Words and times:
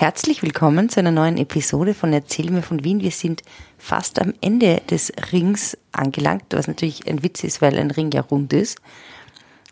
Herzlich 0.00 0.42
willkommen 0.42 0.88
zu 0.88 1.00
einer 1.00 1.10
neuen 1.10 1.36
Episode 1.36 1.92
von 1.92 2.10
Erzähl 2.14 2.50
mir 2.50 2.62
von 2.62 2.84
Wien. 2.84 3.02
Wir 3.02 3.10
sind 3.10 3.42
fast 3.76 4.18
am 4.18 4.32
Ende 4.40 4.80
des 4.88 5.12
Rings 5.30 5.76
angelangt, 5.92 6.44
was 6.52 6.68
natürlich 6.68 7.06
ein 7.06 7.22
Witz 7.22 7.44
ist, 7.44 7.60
weil 7.60 7.78
ein 7.78 7.90
Ring 7.90 8.10
ja 8.10 8.22
rund 8.22 8.54
ist. 8.54 8.78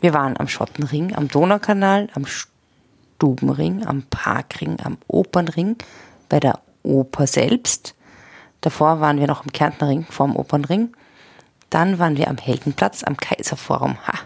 Wir 0.02 0.12
waren 0.12 0.38
am 0.38 0.46
Schottenring, 0.46 1.16
am 1.16 1.28
Donaukanal, 1.28 2.08
am 2.12 2.26
Stubenring, 2.26 3.86
am 3.86 4.02
Parkring, 4.10 4.76
am 4.84 4.98
Opernring, 5.06 5.76
bei 6.28 6.40
der 6.40 6.60
Oper 6.82 7.26
selbst. 7.26 7.94
Davor 8.60 9.00
waren 9.00 9.20
wir 9.20 9.28
noch 9.28 9.40
am 9.40 9.50
Kärntnerring 9.50 10.04
vorm 10.10 10.36
Opernring. 10.36 10.94
Dann 11.70 11.98
waren 11.98 12.18
wir 12.18 12.28
am 12.28 12.36
Heldenplatz, 12.36 13.02
am 13.02 13.16
Kaiserforum. 13.16 13.96
Ha. 14.06 14.18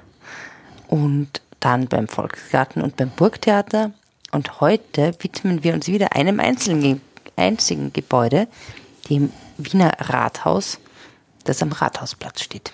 Und 0.89 1.43
dann 1.61 1.87
beim 1.87 2.09
Volksgarten 2.09 2.83
und 2.83 2.97
beim 2.97 3.11
Burgtheater. 3.11 3.93
Und 4.33 4.61
heute 4.61 5.15
widmen 5.21 5.63
wir 5.63 5.75
uns 5.75 5.87
wieder 5.87 6.17
einem 6.17 6.41
einzelnen, 6.41 7.01
einzigen 7.37 7.93
Gebäude, 7.93 8.49
dem 9.09 9.31
Wiener 9.59 9.93
Rathaus, 9.99 10.79
das 11.45 11.63
am 11.63 11.71
Rathausplatz 11.71 12.43
steht. 12.43 12.73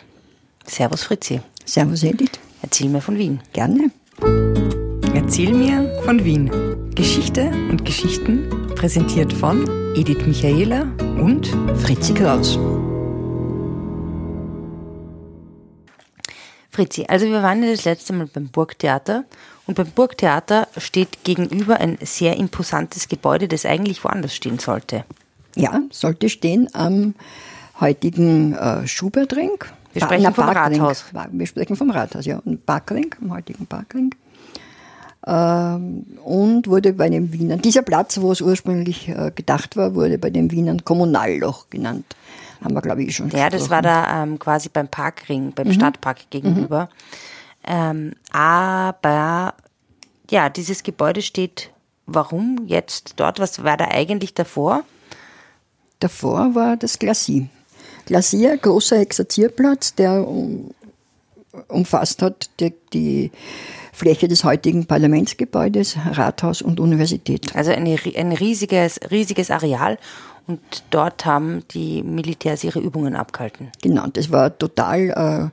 Servus 0.64 1.02
Fritzi. 1.02 1.40
Servus 1.64 2.02
Edith. 2.04 2.38
Erzähl 2.62 2.88
mir 2.88 3.00
von 3.00 3.18
Wien. 3.18 3.40
Gerne. 3.52 3.90
Erzähl 5.14 5.52
mir 5.52 6.00
von 6.04 6.24
Wien. 6.24 6.50
Geschichte 6.94 7.50
und 7.70 7.84
Geschichten 7.84 8.72
präsentiert 8.74 9.32
von 9.32 9.68
Edith 9.94 10.26
Michaela 10.26 10.82
und 11.20 11.46
Fritzi 11.76 12.14
Kraus. 12.14 12.58
Fritzi, 16.78 17.06
also 17.08 17.26
wir 17.26 17.42
waren 17.42 17.60
ja 17.64 17.72
das 17.72 17.84
letzte 17.84 18.12
Mal 18.12 18.28
beim 18.32 18.46
Burgtheater 18.46 19.24
und 19.66 19.74
beim 19.74 19.90
Burgtheater 19.90 20.68
steht 20.76 21.24
gegenüber 21.24 21.80
ein 21.80 21.98
sehr 22.02 22.36
imposantes 22.36 23.08
Gebäude, 23.08 23.48
das 23.48 23.66
eigentlich 23.66 24.04
woanders 24.04 24.32
stehen 24.32 24.60
sollte. 24.60 25.04
Ja, 25.56 25.80
sollte 25.90 26.28
stehen 26.28 26.68
am 26.74 27.16
heutigen 27.80 28.54
äh, 28.54 28.86
Schubertring. 28.86 29.50
Wir 29.92 30.02
sprechen 30.02 30.22
Na, 30.22 30.30
vom 30.30 30.44
Parkring. 30.44 30.80
Rathaus. 30.80 31.06
Wir 31.32 31.46
sprechen 31.48 31.74
vom 31.74 31.90
Rathaus, 31.90 32.26
ja. 32.26 32.40
Und 32.44 32.64
Parkring, 32.64 33.12
am 33.20 33.32
heutigen 33.32 33.66
Parkring. 33.66 34.14
Ähm, 35.26 36.06
und 36.22 36.68
wurde 36.68 36.92
bei 36.92 37.08
den 37.08 37.32
Wienern, 37.32 37.60
dieser 37.60 37.82
Platz, 37.82 38.20
wo 38.20 38.30
es 38.30 38.40
ursprünglich 38.40 39.08
äh, 39.08 39.32
gedacht 39.34 39.76
war, 39.76 39.96
wurde 39.96 40.16
bei 40.16 40.30
den 40.30 40.52
Wienern 40.52 40.84
Kommunalloch 40.84 41.70
genannt 41.70 42.04
haben 42.62 42.74
wir, 42.74 42.82
glaube 42.82 43.02
ich, 43.02 43.14
schon 43.14 43.30
Ja, 43.30 43.50
das 43.50 43.70
war 43.70 43.82
da 43.82 44.22
ähm, 44.22 44.38
quasi 44.38 44.68
beim 44.68 44.88
Parkring, 44.88 45.52
beim 45.52 45.68
mhm. 45.68 45.72
Stadtpark 45.72 46.30
gegenüber. 46.30 46.88
Mhm. 47.66 47.70
Ähm, 47.70 48.12
aber 48.32 49.54
ja, 50.30 50.48
dieses 50.48 50.82
Gebäude 50.82 51.22
steht, 51.22 51.70
warum 52.06 52.64
jetzt 52.66 53.14
dort? 53.16 53.38
Was 53.38 53.62
war 53.62 53.76
da 53.76 53.88
eigentlich 53.88 54.34
davor? 54.34 54.84
Davor 56.00 56.54
war 56.54 56.76
das 56.76 56.98
Glacier. 56.98 57.48
Glacier, 58.06 58.56
großer 58.56 58.98
Exerzierplatz, 58.98 59.94
der 59.94 60.26
um, 60.26 60.70
umfasst 61.68 62.22
hat 62.22 62.50
die, 62.60 62.72
die 62.92 63.30
Fläche 63.92 64.28
des 64.28 64.44
heutigen 64.44 64.86
Parlamentsgebäudes, 64.86 65.96
Rathaus 66.12 66.62
und 66.62 66.80
Universität. 66.80 67.54
Also 67.54 67.72
eine, 67.72 67.98
ein 68.16 68.32
riesiges, 68.32 69.00
riesiges 69.10 69.50
Areal 69.50 69.98
und 70.48 70.60
dort 70.90 71.26
haben 71.26 71.62
die 71.72 72.02
Militärs 72.02 72.64
ihre 72.64 72.80
Übungen 72.80 73.14
abgehalten. 73.14 73.70
Genau, 73.82 74.06
das 74.06 74.32
war 74.32 74.56
total 74.56 75.52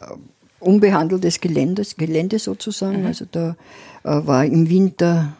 äh, 0.00 0.06
unbehandeltes 0.60 1.40
Gelände, 1.40 1.82
Gelände 1.96 2.38
sozusagen. 2.38 3.00
Mhm. 3.00 3.06
Also 3.06 3.24
da 3.30 3.56
äh, 4.04 4.26
war 4.26 4.44
im 4.44 4.68
Winter 4.68 5.32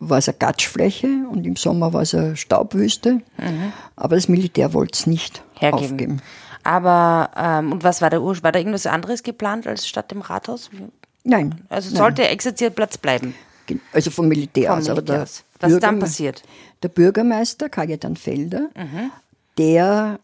war 0.00 0.18
es 0.18 0.28
eine 0.28 0.38
Gatschfläche 0.38 1.26
und 1.30 1.46
im 1.46 1.56
Sommer 1.56 1.92
war 1.92 2.02
es 2.02 2.14
eine 2.14 2.36
Staubwüste. 2.36 3.20
Mhm. 3.36 3.72
Aber 3.96 4.16
das 4.16 4.28
Militär 4.28 4.72
wollte 4.72 4.98
es 4.98 5.06
nicht 5.06 5.42
Hergeben. 5.58 5.84
aufgeben. 5.84 6.22
Aber 6.64 7.30
ähm, 7.36 7.72
und 7.72 7.84
was 7.84 8.02
war 8.02 8.10
der 8.10 8.22
Ursprung? 8.22 8.44
War 8.44 8.52
da 8.52 8.58
irgendwas 8.58 8.86
anderes 8.86 9.22
geplant 9.22 9.66
als 9.66 9.86
statt 9.86 10.10
dem 10.10 10.22
Rathaus? 10.22 10.70
Nein. 11.22 11.60
Also 11.68 11.94
sollte 11.94 12.22
nein. 12.22 12.32
Exerzierplatz 12.32 12.98
bleiben. 12.98 13.34
Also 13.92 14.10
vom 14.10 14.28
Militär 14.28 14.70
vom 14.70 14.78
aus. 14.78 14.88
Militär 14.88 15.22
aus. 15.22 15.44
Was 15.60 15.72
ist 15.72 15.82
dann 15.82 15.98
passiert? 15.98 16.42
Der 16.82 16.88
Bürgermeister, 16.88 17.68
Kajetan 17.68 18.16
Felder, 18.16 18.70
mhm. 18.76 19.10
der 19.58 20.18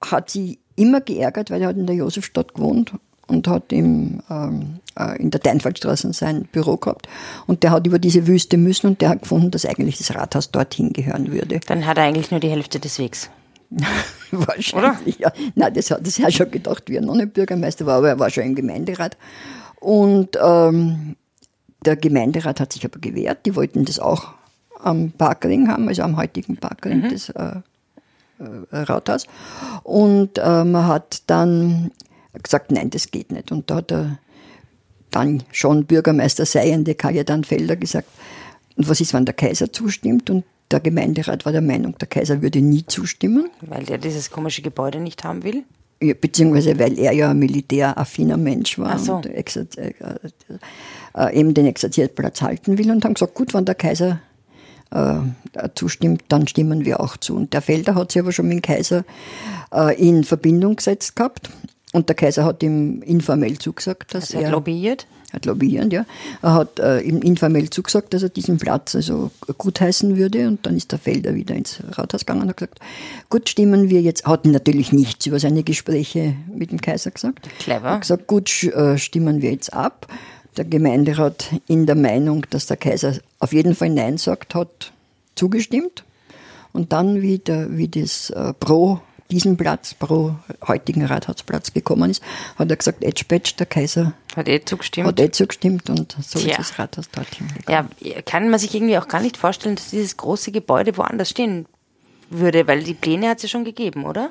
hat 0.00 0.30
sie 0.30 0.58
immer 0.76 1.00
geärgert, 1.00 1.50
weil 1.50 1.62
er 1.62 1.68
hat 1.68 1.76
in 1.76 1.86
der 1.86 1.96
Josefstadt 1.96 2.54
gewohnt 2.54 2.92
und 3.26 3.48
hat 3.48 3.72
im, 3.72 4.20
ähm, 4.28 4.80
äh, 4.98 5.20
in 5.20 5.30
der 5.30 5.40
Deinfallstraße 5.40 6.12
sein 6.12 6.48
Büro 6.50 6.76
gehabt. 6.76 7.08
Und 7.46 7.62
der 7.62 7.70
hat 7.70 7.86
über 7.86 7.98
diese 7.98 8.26
Wüste 8.26 8.56
müssen 8.56 8.88
und 8.88 9.00
der 9.00 9.10
hat 9.10 9.22
gefunden, 9.22 9.50
dass 9.50 9.64
eigentlich 9.64 9.98
das 9.98 10.14
Rathaus 10.14 10.50
dorthin 10.50 10.92
gehören 10.92 11.32
würde. 11.32 11.60
Dann 11.66 11.86
hat 11.86 11.98
er 11.98 12.04
eigentlich 12.04 12.30
nur 12.30 12.40
die 12.40 12.50
Hälfte 12.50 12.80
des 12.80 12.98
Wegs. 12.98 13.30
Wahrscheinlich, 14.30 14.74
Oder? 14.74 14.96
ja. 15.18 15.32
Nein, 15.54 15.74
das 15.74 15.90
hat 15.90 16.18
er 16.18 16.30
schon 16.30 16.50
gedacht, 16.50 16.84
wie 16.86 16.96
er 16.96 17.02
noch 17.02 17.14
nicht 17.14 17.32
Bürgermeister 17.32 17.86
war, 17.86 17.98
aber 17.98 18.08
er 18.10 18.18
war 18.18 18.30
schon 18.30 18.44
im 18.44 18.54
Gemeinderat. 18.54 19.16
Und 19.80 20.38
ähm, 20.42 21.16
der 21.86 21.96
Gemeinderat 21.96 22.60
hat 22.60 22.72
sich 22.72 22.84
aber 22.84 22.98
gewehrt, 22.98 23.46
die 23.46 23.56
wollten 23.56 23.84
das 23.84 23.98
auch 23.98 24.34
am 24.80 25.12
Parkring 25.12 25.68
haben, 25.68 25.88
also 25.88 26.02
am 26.02 26.16
heutigen 26.16 26.56
Parkring, 26.56 27.02
mhm. 27.02 27.10
das 27.10 27.28
äh, 27.30 27.56
äh, 28.38 28.76
Rathaus. 28.76 29.26
Und 29.82 30.38
äh, 30.38 30.64
man 30.64 30.86
hat 30.86 31.22
dann 31.26 31.90
gesagt, 32.42 32.70
nein, 32.70 32.90
das 32.90 33.10
geht 33.10 33.32
nicht. 33.32 33.52
Und 33.52 33.70
da 33.70 33.76
hat 33.76 33.92
er 33.92 34.18
dann 35.10 35.42
schon 35.52 35.86
Bürgermeister 35.86 36.44
Seiende 36.44 36.94
Kajetan 36.94 37.44
Felder 37.44 37.76
gesagt, 37.76 38.08
und 38.76 38.88
was 38.88 39.00
ist, 39.00 39.14
wenn 39.14 39.24
der 39.24 39.34
Kaiser 39.34 39.72
zustimmt? 39.72 40.30
Und 40.30 40.44
der 40.70 40.80
Gemeinderat 40.80 41.44
war 41.44 41.52
der 41.52 41.60
Meinung, 41.60 41.96
der 41.98 42.08
Kaiser 42.08 42.42
würde 42.42 42.60
nie 42.60 42.84
zustimmen. 42.86 43.48
Weil 43.60 43.84
der 43.84 43.98
dieses 43.98 44.30
komische 44.30 44.62
Gebäude 44.62 44.98
nicht 44.98 45.22
haben 45.22 45.44
will? 45.44 45.62
Ja, 46.02 46.14
beziehungsweise 46.14 46.78
weil 46.78 46.98
er 46.98 47.12
ja 47.12 47.30
ein 47.30 47.38
militäraffiner 47.38 48.36
Mensch 48.36 48.78
war 48.78 48.98
so. 48.98 49.16
und 49.16 49.26
äh, 51.14 51.24
äh, 51.24 51.24
äh, 51.24 51.40
eben 51.40 51.54
den 51.54 51.66
Exerzierplatz 51.66 52.42
halten 52.42 52.78
will 52.78 52.90
und 52.90 53.04
haben 53.04 53.14
gesagt, 53.14 53.34
gut, 53.34 53.54
wenn 53.54 53.64
der 53.64 53.74
Kaiser 53.74 54.20
äh, 54.90 55.18
zustimmt, 55.74 56.24
dann 56.28 56.46
stimmen 56.46 56.84
wir 56.84 57.00
auch 57.00 57.16
zu. 57.16 57.36
Und 57.36 57.52
der 57.52 57.62
Felder 57.62 57.94
hat 57.94 58.12
sich 58.12 58.22
aber 58.22 58.32
schon 58.32 58.48
mit 58.48 58.58
dem 58.58 58.62
Kaiser 58.62 59.04
äh, 59.72 59.96
in 60.00 60.24
Verbindung 60.24 60.76
gesetzt 60.76 61.16
gehabt. 61.16 61.50
Und 61.92 62.08
der 62.08 62.16
Kaiser 62.16 62.44
hat 62.44 62.62
ihm 62.62 63.02
informell 63.02 63.58
zugesagt, 63.58 64.14
dass 64.14 64.24
also 64.24 64.38
er. 64.38 64.46
Hat 64.46 64.52
lobbyiert? 64.52 65.06
Hat 65.32 65.46
lobbyiert, 65.46 65.92
ja. 65.92 66.06
Er 66.42 66.54
hat 66.54 66.78
äh, 66.78 67.00
ihm 67.00 67.22
informell 67.22 67.70
zugesagt, 67.70 68.14
dass 68.14 68.22
er 68.22 68.28
diesen 68.28 68.58
Platz 68.58 68.94
also 68.94 69.30
gutheißen 69.58 70.16
würde. 70.16 70.48
Und 70.48 70.66
dann 70.66 70.76
ist 70.76 70.90
der 70.92 70.98
Felder 70.98 71.34
wieder 71.34 71.54
ins 71.54 71.80
Rathaus 71.92 72.20
gegangen 72.20 72.42
und 72.42 72.48
hat 72.48 72.56
gesagt, 72.56 72.80
gut, 73.30 73.48
stimmen 73.48 73.90
wir 73.90 74.00
jetzt. 74.00 74.26
Hat 74.26 74.44
natürlich 74.44 74.92
nichts 74.92 75.26
über 75.26 75.38
seine 75.38 75.62
Gespräche 75.62 76.36
mit 76.52 76.72
dem 76.72 76.80
Kaiser 76.80 77.10
gesagt. 77.12 77.48
Clever. 77.60 77.90
Hat 77.90 78.00
gesagt, 78.02 78.26
gut, 78.26 78.64
äh, 78.64 78.98
stimmen 78.98 79.42
wir 79.42 79.52
jetzt 79.52 79.72
ab 79.72 80.08
der 80.56 80.64
Gemeinderat 80.64 81.50
in 81.66 81.86
der 81.86 81.96
Meinung, 81.96 82.46
dass 82.50 82.66
der 82.66 82.76
Kaiser 82.76 83.14
auf 83.38 83.52
jeden 83.52 83.74
Fall 83.74 83.90
Nein 83.90 84.18
sagt, 84.18 84.54
hat 84.54 84.92
zugestimmt. 85.34 86.04
Und 86.72 86.92
dann, 86.92 87.22
wie, 87.22 87.38
der, 87.38 87.76
wie 87.76 87.88
das 87.88 88.30
äh, 88.30 88.52
pro 88.54 89.00
diesen 89.30 89.56
Platz, 89.56 89.94
pro 89.94 90.34
heutigen 90.66 91.04
Rathausplatz 91.04 91.72
gekommen 91.72 92.10
ist, 92.10 92.22
hat 92.56 92.70
er 92.70 92.76
gesagt, 92.76 93.02
Edgebetsch, 93.02 93.54
der 93.58 93.66
Kaiser 93.66 94.12
hat 94.36 94.48
eh 94.48 94.64
zugestimmt. 94.64 95.06
Hat 95.06 95.20
eh 95.20 95.30
zugestimmt 95.30 95.88
und 95.90 96.16
so 96.20 96.38
Tja. 96.38 96.50
ist 96.50 96.58
das 96.58 96.78
Rathaus 96.78 97.10
dorthin 97.10 97.48
gekommen. 97.48 97.88
Ja, 98.00 98.22
kann 98.22 98.50
man 98.50 98.58
sich 98.58 98.74
irgendwie 98.74 98.98
auch 98.98 99.08
gar 99.08 99.20
nicht 99.20 99.36
vorstellen, 99.36 99.76
dass 99.76 99.90
dieses 99.90 100.16
große 100.16 100.52
Gebäude 100.52 100.96
woanders 100.96 101.30
stehen 101.30 101.66
würde, 102.30 102.66
weil 102.66 102.82
die 102.82 102.94
Pläne 102.94 103.28
hat 103.28 103.38
es 103.38 103.44
ja 103.44 103.48
schon 103.48 103.64
gegeben, 103.64 104.04
oder? 104.04 104.30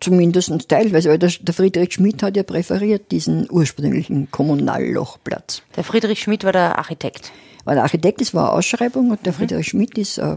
Zumindest 0.00 0.68
teilweise, 0.68 1.08
weil 1.08 1.18
der, 1.18 1.30
Friedrich 1.30 1.94
Schmidt 1.94 2.22
hat 2.22 2.36
ja 2.36 2.42
präferiert 2.42 3.10
diesen 3.10 3.50
ursprünglichen 3.50 4.30
Kommunallochplatz. 4.30 5.62
Der 5.76 5.84
Friedrich 5.84 6.20
Schmidt 6.20 6.44
war 6.44 6.52
der 6.52 6.78
Architekt. 6.78 7.32
War 7.64 7.74
der 7.74 7.84
Architekt, 7.84 8.20
das 8.20 8.34
war 8.34 8.48
eine 8.48 8.58
Ausschreibung 8.58 9.10
und 9.10 9.24
der 9.24 9.32
mhm. 9.32 9.36
Friedrich 9.36 9.68
Schmidt 9.68 9.96
ist 9.96 10.18
äh, 10.18 10.36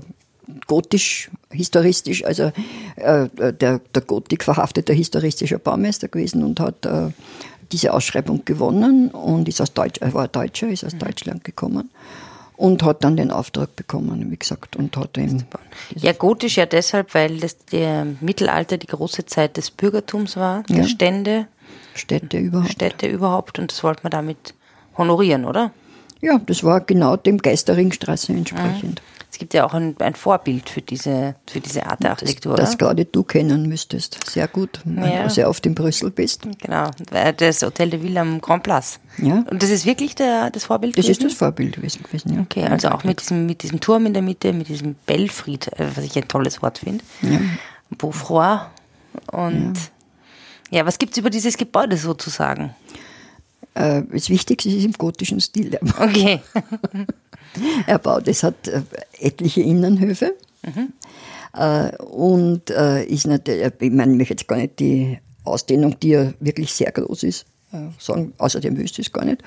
gotisch, 0.67 1.29
historistisch, 1.51 2.23
also 2.23 2.51
äh, 2.95 3.27
der, 3.53 3.79
der 3.79 4.01
Gotik 4.05 4.43
verhafteter 4.43 4.93
historistischer 4.93 5.59
Baumeister 5.59 6.07
gewesen 6.07 6.43
und 6.43 6.59
hat 6.59 6.85
äh, 6.85 7.09
diese 7.71 7.93
Ausschreibung 7.93 8.45
gewonnen 8.45 9.09
und 9.09 9.49
ist 9.49 9.59
aus 9.59 9.73
Deutsch, 9.73 9.99
er 9.99 10.13
war 10.13 10.29
Deutscher, 10.29 10.69
ist 10.69 10.85
aus 10.85 10.93
mhm. 10.93 10.99
Deutschland 10.99 11.43
gekommen 11.43 11.89
und 12.57 12.83
hat 12.83 13.03
dann 13.03 13.15
den 13.15 13.31
Auftrag 13.31 13.75
bekommen, 13.75 14.29
wie 14.31 14.37
gesagt, 14.37 14.75
und 14.75 14.97
hat 14.97 15.17
eben. 15.17 15.45
Ja, 15.95 16.11
gotisch 16.11 16.57
ja 16.57 16.65
deshalb, 16.65 17.13
weil 17.13 17.39
das 17.39 17.57
der 17.65 18.05
Mittelalter 18.19 18.77
die 18.77 18.87
große 18.87 19.25
Zeit 19.25 19.57
des 19.57 19.71
Bürgertums 19.71 20.35
war, 20.35 20.63
der 20.63 20.77
ja. 20.77 20.83
Stände. 20.83 21.47
Städte 21.93 22.37
überhaupt. 22.37 22.71
Städte 22.71 23.07
überhaupt 23.07 23.59
und 23.59 23.71
das 23.71 23.83
wollte 23.83 24.01
man 24.03 24.11
damit 24.11 24.55
honorieren, 24.97 25.45
oder? 25.45 25.71
Ja, 26.19 26.39
das 26.39 26.63
war 26.63 26.81
genau 26.81 27.15
dem 27.15 27.37
Geisterringstraße 27.37 28.33
entsprechend. 28.33 29.01
Mhm. 29.01 29.16
Es 29.37 29.39
gibt 29.39 29.53
ja 29.53 29.67
auch 29.67 29.75
ein, 29.75 29.95
ein, 29.99 30.15
Vorbild 30.15 30.67
für 30.67 30.81
diese, 30.81 31.35
für 31.47 31.59
diese 31.59 31.85
Art 31.85 32.01
der 32.01 32.09
Architektur. 32.09 32.55
Das, 32.55 32.71
das 32.71 32.77
gerade 32.79 33.05
du 33.05 33.21
kennen 33.21 33.69
müsstest. 33.69 34.27
Sehr 34.27 34.47
gut, 34.47 34.79
weil 34.83 35.13
ja. 35.13 35.23
du 35.25 35.29
sehr 35.29 35.47
oft 35.47 35.63
in 35.67 35.75
Brüssel 35.75 36.09
bist. 36.09 36.47
Genau, 36.57 36.89
das 37.37 37.61
Hotel 37.61 37.91
de 37.91 38.01
Ville 38.01 38.19
am 38.19 38.41
Grand 38.41 38.63
Place. 38.63 38.99
Ja. 39.19 39.45
Und 39.47 39.61
das 39.61 39.69
ist 39.69 39.85
wirklich 39.85 40.15
der, 40.15 40.49
das 40.49 40.65
Vorbild 40.65 40.97
Das 40.97 41.05
gewesen? 41.05 41.21
ist 41.21 41.33
das 41.33 41.37
Vorbild 41.37 41.75
gewesen, 41.75 42.33
ja. 42.33 42.41
Okay, 42.41 42.63
also 42.63 42.89
auch 42.89 43.03
mit 43.03 43.21
diesem, 43.21 43.45
mit 43.45 43.61
diesem 43.61 43.79
Turm 43.79 44.07
in 44.07 44.13
der 44.13 44.23
Mitte, 44.23 44.53
mit 44.53 44.69
diesem 44.69 44.95
Belfried, 45.05 45.67
äh, 45.73 45.85
was 45.93 46.03
ich 46.03 46.17
ein 46.17 46.27
tolles 46.27 46.63
Wort 46.63 46.79
finde. 46.79 47.03
Ja. 47.21 47.39
Beaufroy. 47.95 48.57
Und 49.31 49.75
ja, 50.71 50.79
ja 50.79 50.85
was 50.87 50.97
gibt 50.97 51.11
es 51.11 51.19
über 51.19 51.29
dieses 51.29 51.57
Gebäude 51.57 51.95
sozusagen? 51.95 52.73
Äh, 53.75 54.01
das 54.11 54.31
Wichtigste 54.31 54.69
ist 54.69 54.83
im 54.83 54.93
gotischen 54.93 55.39
Stil. 55.39 55.77
Okay. 55.99 56.41
erbaut. 57.85 58.27
Es 58.27 58.43
hat 58.43 58.67
äh, 58.67 58.81
etliche 59.19 59.61
Innenhöfe. 59.61 60.33
Mhm. 60.65 60.93
Äh, 61.53 61.95
und 61.97 62.69
äh, 62.69 63.03
ist 63.05 63.27
natürlich, 63.27 63.71
ich 63.79 63.91
meine, 63.91 64.11
ich 64.11 64.17
möchte 64.17 64.33
jetzt 64.33 64.47
gar 64.47 64.57
nicht 64.57 64.79
die 64.79 65.19
Ausdehnung, 65.43 65.99
die 65.99 66.09
ja 66.09 66.33
wirklich 66.39 66.73
sehr 66.73 66.91
groß 66.91 67.23
ist, 67.23 67.45
sagen, 67.99 68.33
außerdem 68.37 68.77
wüsste 68.77 69.01
ich 69.01 69.07
es 69.07 69.13
gar 69.13 69.23
nicht. 69.23 69.41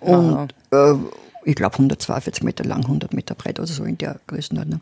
und 0.00 0.54
ich 1.44 1.54
glaube 1.54 1.74
142 1.74 2.42
Meter 2.42 2.64
lang, 2.64 2.82
100 2.82 3.14
Meter 3.14 3.34
breit 3.34 3.58
oder 3.58 3.68
so 3.68 3.84
in 3.84 3.98
der 3.98 4.20
Größenordnung. 4.26 4.80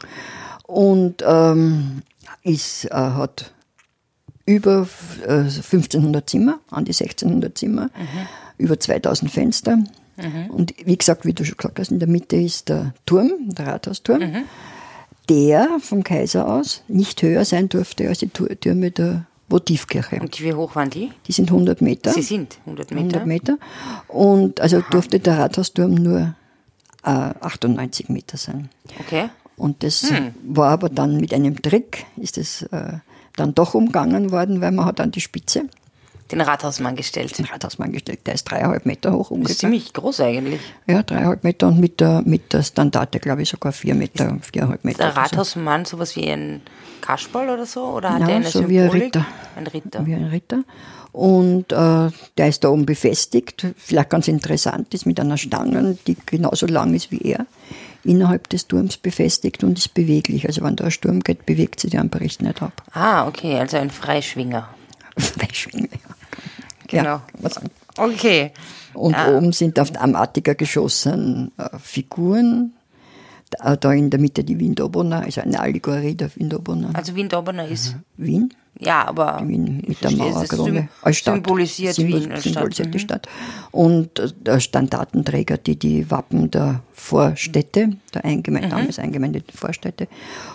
Und 0.66 1.22
ähm, 1.26 2.02
ist, 2.42 2.86
äh, 2.86 2.90
hat 2.90 3.52
über 4.46 4.88
äh, 5.26 5.42
1500 5.44 6.28
Zimmer, 6.28 6.58
an 6.70 6.84
die 6.84 6.92
1600 6.92 7.56
Zimmer, 7.56 7.84
mhm. 7.84 8.26
über 8.58 8.78
2000 8.78 9.30
Fenster. 9.30 9.78
Mhm. 10.16 10.50
Und 10.50 10.74
wie 10.84 10.96
gesagt, 10.96 11.24
wie 11.24 11.32
du 11.32 11.44
schon 11.44 11.56
gesagt 11.56 11.78
hast, 11.78 11.90
in 11.90 11.98
der 11.98 12.08
Mitte 12.08 12.36
ist 12.36 12.68
der 12.68 12.94
Turm, 13.06 13.30
der 13.48 13.66
Rathausturm, 13.66 14.20
mhm. 14.20 14.44
der 15.28 15.78
vom 15.80 16.04
Kaiser 16.04 16.48
aus 16.48 16.82
nicht 16.88 17.22
höher 17.22 17.44
sein 17.44 17.68
durfte 17.68 18.08
als 18.08 18.18
die 18.18 18.28
Türme 18.28 18.90
der 18.90 19.26
Votivkirche. 19.48 20.20
Und 20.20 20.40
wie 20.40 20.54
hoch 20.54 20.74
waren 20.74 20.90
die? 20.90 21.10
Die 21.26 21.32
sind 21.32 21.50
100 21.50 21.82
Meter. 21.82 22.12
Sie 22.12 22.22
sind 22.22 22.58
100 22.66 22.90
Meter. 22.90 23.00
100 23.00 23.26
Meter. 23.26 23.58
Und 24.08 24.60
also 24.60 24.78
Aha. 24.78 24.86
durfte 24.90 25.20
der 25.20 25.38
Rathausturm 25.38 25.94
nur 25.94 26.34
äh, 27.04 27.08
98 27.08 28.08
Meter 28.08 28.36
sein. 28.36 28.70
Okay. 29.00 29.28
Und 29.56 29.82
das 29.82 30.10
hm. 30.10 30.34
war 30.42 30.70
aber 30.70 30.88
dann 30.88 31.18
mit 31.18 31.32
einem 31.32 31.60
Trick, 31.60 32.06
ist 32.16 32.38
es 32.38 32.62
äh, 32.62 32.98
dann 33.36 33.54
doch 33.54 33.74
umgangen 33.74 34.32
worden, 34.32 34.60
weil 34.60 34.72
man 34.72 34.86
hat 34.86 35.00
an 35.00 35.10
die 35.10 35.20
Spitze 35.20 35.68
den 36.30 36.40
Rathausmann 36.40 36.96
gestellt. 36.96 37.38
Den 37.38 37.44
Rathausmann 37.44 37.92
gestellt. 37.92 38.20
Der 38.26 38.34
ist 38.34 38.44
dreieinhalb 38.44 38.86
Meter 38.86 39.12
hoch 39.12 39.30
ungefähr. 39.30 39.52
Ist 39.52 39.60
ziemlich 39.60 39.92
groß 39.92 40.20
eigentlich. 40.20 40.60
Ja, 40.86 41.02
dreieinhalb 41.02 41.44
Meter 41.44 41.68
und 41.68 41.80
mit 41.80 42.00
der, 42.00 42.22
mit 42.24 42.52
der 42.52 42.62
Standarte, 42.62 43.20
glaube 43.20 43.42
ich, 43.42 43.50
sogar 43.50 43.72
vier 43.72 43.94
Meter, 43.94 44.38
viereinhalb 44.40 44.84
Meter. 44.84 45.04
Der 45.04 45.16
Rathausmann 45.16 45.84
so. 45.84 45.96
sowas 45.96 46.16
wie 46.16 46.30
ein 46.30 46.62
Kasperl 47.00 47.50
oder 47.50 47.66
so? 47.66 47.84
Oder 47.84 48.14
hat 48.14 48.20
ja, 48.20 48.26
der 48.26 48.36
eine 48.36 48.44
so 48.46 48.60
Symbolik? 48.60 48.70
wie 48.70 48.80
ein 48.80 49.02
Ritter. 49.02 49.26
Ein 49.56 49.66
Ritter. 49.66 50.06
Wie 50.06 50.14
ein 50.14 50.24
Ritter. 50.24 50.64
Und 51.12 51.70
äh, 51.70 52.10
der 52.38 52.48
ist 52.48 52.64
da 52.64 52.70
oben 52.70 52.86
befestigt. 52.86 53.66
Vielleicht 53.76 54.10
ganz 54.10 54.26
interessant, 54.26 54.92
ist 54.94 55.06
mit 55.06 55.20
einer 55.20 55.36
Stange, 55.36 55.96
die 56.06 56.16
genauso 56.26 56.66
lang 56.66 56.92
ist 56.92 57.12
wie 57.12 57.20
er, 57.20 57.46
innerhalb 58.02 58.48
des 58.48 58.66
Turms 58.66 58.96
befestigt 58.96 59.62
und 59.62 59.78
ist 59.78 59.94
beweglich. 59.94 60.46
Also 60.46 60.62
wenn 60.62 60.74
da 60.74 60.86
ein 60.86 60.90
Sturm 60.90 61.20
geht, 61.20 61.46
bewegt 61.46 61.78
sich 61.78 61.92
der 61.92 62.00
am 62.00 62.08
Bericht 62.08 62.42
nicht 62.42 62.60
ab. 62.62 62.82
Ah, 62.92 63.28
okay, 63.28 63.58
also 63.58 63.76
ein 63.76 63.90
Freischwinger. 63.90 64.68
Freischwinger, 65.18 65.88
ja. 65.92 66.13
Genau. 66.94 67.20
Ja, 67.42 67.50
okay. 67.98 68.52
Und 68.94 69.12
ja. 69.12 69.36
oben 69.36 69.52
sind 69.52 69.78
auf 69.78 69.90
am 70.00 70.14
Attiker 70.14 70.54
geschossen 70.54 71.52
äh, 71.58 71.78
Figuren. 71.78 72.72
Da, 73.50 73.76
da, 73.76 73.92
in 73.92 74.10
der 74.10 74.18
Mitte 74.18 74.42
die 74.42 74.58
Wien-Dobona, 74.58 75.20
also 75.20 75.40
eine 75.40 75.60
Allegorie 75.60 76.14
der 76.14 76.34
Wien-Dobona. 76.34 76.90
Also 76.92 77.14
Wien-Dobona 77.14 77.64
ist? 77.64 77.94
Mhm. 77.94 78.24
Wien. 78.24 78.54
Ja, 78.80 79.06
aber 79.06 79.40
Wien 79.46 79.82
mit 79.86 80.02
der 80.02 80.10
Mauerkrone 80.10 80.88
als 81.02 81.18
Stadt. 81.18 81.34
Symbolisiert 81.34 81.94
Symbol, 81.94 82.22
Wien 82.22 82.32
als 82.32 82.42
symbolisiert 82.42 82.74
Stadt. 82.74 82.94
die 82.94 82.98
Stadt. 82.98 83.28
Und 83.70 84.18
äh, 84.18 84.28
der 84.40 84.60
Standartenträger, 84.60 85.58
die 85.58 85.76
die 85.76 86.10
Wappen 86.10 86.50
der 86.50 86.80
Vorstädte, 86.92 87.96
der 88.12 88.24
Eingemeinde, 88.24 88.68
mhm. 88.68 88.72
damals 88.72 88.98
eingemeindeten 88.98 89.56
Vorstädte 89.56 90.08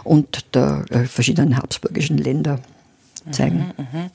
und 0.03 0.53
der 0.53 0.85
äh, 0.89 1.05
verschiedenen 1.05 1.57
habsburgischen 1.57 2.17
Länder 2.17 2.59
zeigen. 3.31 3.73
Mhm, 3.77 3.87
mh. 3.91 4.09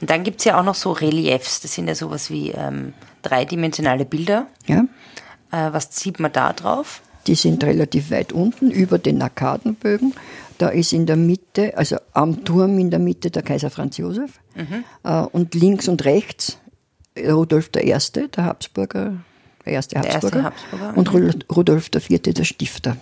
Und 0.00 0.10
dann 0.10 0.24
gibt 0.24 0.40
es 0.40 0.44
ja 0.44 0.58
auch 0.58 0.64
noch 0.64 0.74
so 0.74 0.92
Reliefs, 0.92 1.60
das 1.60 1.74
sind 1.74 1.88
ja 1.88 1.94
sowas 1.94 2.30
wie 2.30 2.50
ähm, 2.50 2.92
dreidimensionale 3.22 4.04
Bilder. 4.04 4.46
Ja. 4.66 4.84
Äh, 5.50 5.72
was 5.72 5.96
sieht 5.96 6.20
man 6.20 6.32
da 6.32 6.52
drauf? 6.52 7.02
Die 7.26 7.34
sind 7.34 7.62
relativ 7.64 8.10
weit 8.10 8.32
unten 8.32 8.70
über 8.70 8.98
den 8.98 9.20
Arkadenbögen. 9.20 10.14
Da 10.58 10.68
ist 10.68 10.92
in 10.92 11.06
der 11.06 11.16
Mitte, 11.16 11.76
also 11.76 11.96
am 12.12 12.44
Turm 12.44 12.78
in 12.78 12.90
der 12.90 12.98
Mitte 12.98 13.30
der 13.30 13.42
Kaiser 13.42 13.70
Franz 13.70 13.96
Josef 13.96 14.40
mhm. 14.54 14.84
äh, 15.04 15.22
und 15.22 15.54
links 15.54 15.88
und 15.88 16.04
rechts 16.04 16.58
Rudolf 17.18 17.70
I., 17.76 17.94
der 18.34 18.44
Habsburger, 18.44 19.14
der 19.64 19.72
erste 19.72 19.98
Habsburger, 19.98 20.42
der 20.42 20.42
erste 20.42 20.42
Habsburger. 20.44 20.96
und 20.96 21.12
mhm. 21.12 21.42
Rudolf 21.50 21.90
IV., 21.94 22.22
der 22.22 22.44
Stifter. 22.44 22.96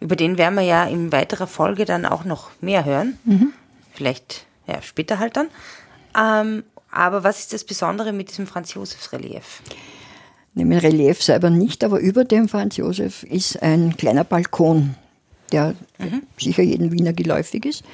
Über 0.00 0.16
den 0.16 0.38
werden 0.38 0.54
wir 0.54 0.62
ja 0.62 0.84
in 0.84 1.12
weiterer 1.12 1.46
Folge 1.46 1.84
dann 1.84 2.06
auch 2.06 2.24
noch 2.24 2.50
mehr 2.60 2.84
hören. 2.84 3.18
Mhm. 3.24 3.52
Vielleicht 3.92 4.46
ja, 4.70 4.82
später 4.82 5.18
halt 5.18 5.36
dann. 5.36 5.48
Ähm, 6.16 6.64
aber 6.90 7.22
was 7.24 7.38
ist 7.40 7.52
das 7.52 7.64
Besondere 7.64 8.12
mit 8.12 8.30
diesem 8.30 8.46
Franz-Josefs-Relief? 8.46 9.62
Nehmen 10.54 10.78
Relief 10.78 11.22
selber 11.22 11.48
nicht, 11.50 11.84
aber 11.84 12.00
über 12.00 12.24
dem 12.24 12.48
Franz 12.48 12.76
Josef 12.76 13.22
ist 13.22 13.62
ein 13.62 13.96
kleiner 13.96 14.24
Balkon, 14.24 14.96
der 15.52 15.74
mhm. 15.98 16.22
sicher 16.38 16.62
jedem 16.62 16.90
Wiener 16.90 17.12
geläufig 17.12 17.64
ist. 17.64 17.84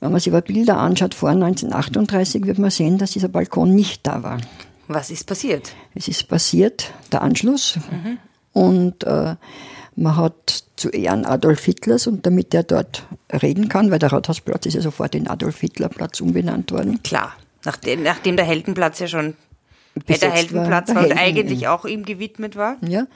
Wenn 0.00 0.10
man 0.10 0.20
sich 0.20 0.32
aber 0.32 0.40
Bilder 0.40 0.78
anschaut 0.78 1.14
vor 1.14 1.28
1938, 1.28 2.46
wird 2.46 2.58
man 2.58 2.70
sehen, 2.70 2.96
dass 2.96 3.10
dieser 3.10 3.28
Balkon 3.28 3.74
nicht 3.74 4.06
da 4.06 4.22
war. 4.22 4.40
Was 4.88 5.10
ist 5.10 5.24
passiert? 5.24 5.74
Es 5.94 6.08
ist 6.08 6.28
passiert, 6.28 6.92
der 7.12 7.20
Anschluss. 7.20 7.78
Mhm. 7.90 8.18
Und 8.52 9.04
äh, 9.04 9.36
man 10.00 10.16
hat 10.16 10.64
zu 10.76 10.88
Ehren 10.88 11.26
Adolf 11.26 11.64
Hitlers 11.64 12.06
und 12.06 12.24
damit 12.24 12.54
er 12.54 12.62
dort 12.62 13.06
reden 13.30 13.68
kann, 13.68 13.90
weil 13.90 13.98
der 13.98 14.12
Rathausplatz 14.12 14.66
ist 14.66 14.74
ja 14.74 14.80
sofort 14.80 15.14
in 15.14 15.28
Adolf 15.28 15.60
Hitler 15.60 15.88
Platz 15.88 16.20
umbenannt 16.20 16.72
worden. 16.72 17.02
Klar, 17.02 17.34
nachdem, 17.64 18.02
nachdem 18.02 18.36
der 18.36 18.46
Heldenplatz 18.46 18.98
ja 18.98 19.06
schon 19.06 19.34
der 19.94 20.30
Heldenplatz 20.30 20.94
war, 20.94 21.02
der 21.02 21.10
und 21.10 21.18
eigentlich 21.18 21.68
auch 21.68 21.84
ihm 21.84 22.04
gewidmet 22.04 22.56
war. 22.56 22.76
Ja, 22.80 23.06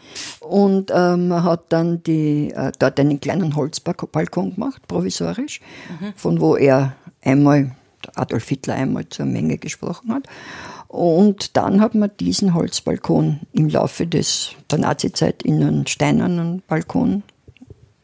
und 0.40 0.90
ähm, 0.94 1.28
man 1.28 1.44
hat 1.44 1.66
dann 1.70 2.02
die, 2.02 2.50
äh, 2.50 2.72
dort 2.78 3.00
einen 3.00 3.20
kleinen 3.20 3.56
Holzbalkon 3.56 4.54
gemacht, 4.54 4.86
provisorisch, 4.86 5.60
mhm. 6.00 6.12
von 6.16 6.40
wo 6.40 6.56
er 6.56 6.94
einmal, 7.22 7.70
Adolf 8.14 8.48
Hitler 8.48 8.74
einmal 8.74 9.08
zur 9.08 9.24
Menge 9.24 9.56
gesprochen 9.56 10.12
hat. 10.12 10.26
Und 10.94 11.56
dann 11.56 11.80
hat 11.80 11.96
man 11.96 12.08
diesen 12.20 12.54
Holzbalkon 12.54 13.40
im 13.50 13.68
Laufe 13.68 14.06
des, 14.06 14.50
der 14.70 14.78
Nazizeit 14.78 15.42
in 15.42 15.60
einen 15.60 15.88
steinernen 15.88 16.62
Balkon 16.68 17.24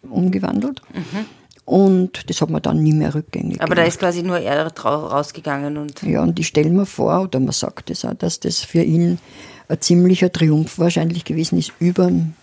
umgewandelt. 0.02 0.82
Mhm. 0.92 1.26
Und 1.66 2.28
das 2.28 2.40
hat 2.40 2.50
man 2.50 2.60
dann 2.62 2.82
nie 2.82 2.92
mehr 2.92 3.14
rückgängig 3.14 3.60
Aber 3.60 3.76
gemacht. 3.76 3.78
da 3.78 3.84
ist 3.84 4.00
quasi 4.00 4.24
nur 4.24 4.40
er 4.40 4.66
rausgegangen. 4.76 5.76
Und 5.76 6.02
ja, 6.02 6.20
und 6.20 6.36
ich 6.40 6.48
stelle 6.48 6.70
mir 6.70 6.84
vor, 6.84 7.20
oder 7.20 7.38
man 7.38 7.52
sagt 7.52 7.90
es 7.90 8.04
auch, 8.04 8.14
dass 8.14 8.40
das 8.40 8.58
für 8.58 8.82
ihn 8.82 9.20
ein 9.68 9.80
ziemlicher 9.80 10.32
Triumph 10.32 10.80
wahrscheinlich 10.80 11.24
gewesen 11.24 11.60
ist, 11.60 11.72
über 11.78 12.08
dem 12.08 12.34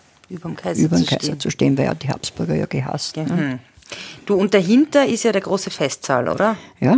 Kaiser, 0.56 0.82
überm 0.82 1.00
zu, 1.00 1.08
Kaiser 1.08 1.24
stehen. 1.24 1.40
zu 1.42 1.50
stehen, 1.50 1.78
weil 1.78 1.88
er 1.88 1.96
die 1.96 2.08
Habsburger 2.08 2.56
ja 2.56 2.68
gehasst. 2.68 3.18
Ja. 3.18 3.26
Ne? 3.26 3.60
Du, 4.26 4.36
und 4.36 4.54
dahinter 4.54 5.06
ist 5.06 5.24
ja 5.24 5.34
der 5.34 5.42
große 5.42 5.72
Festsaal, 5.72 6.30
oder? 6.30 6.56
Ja. 6.80 6.96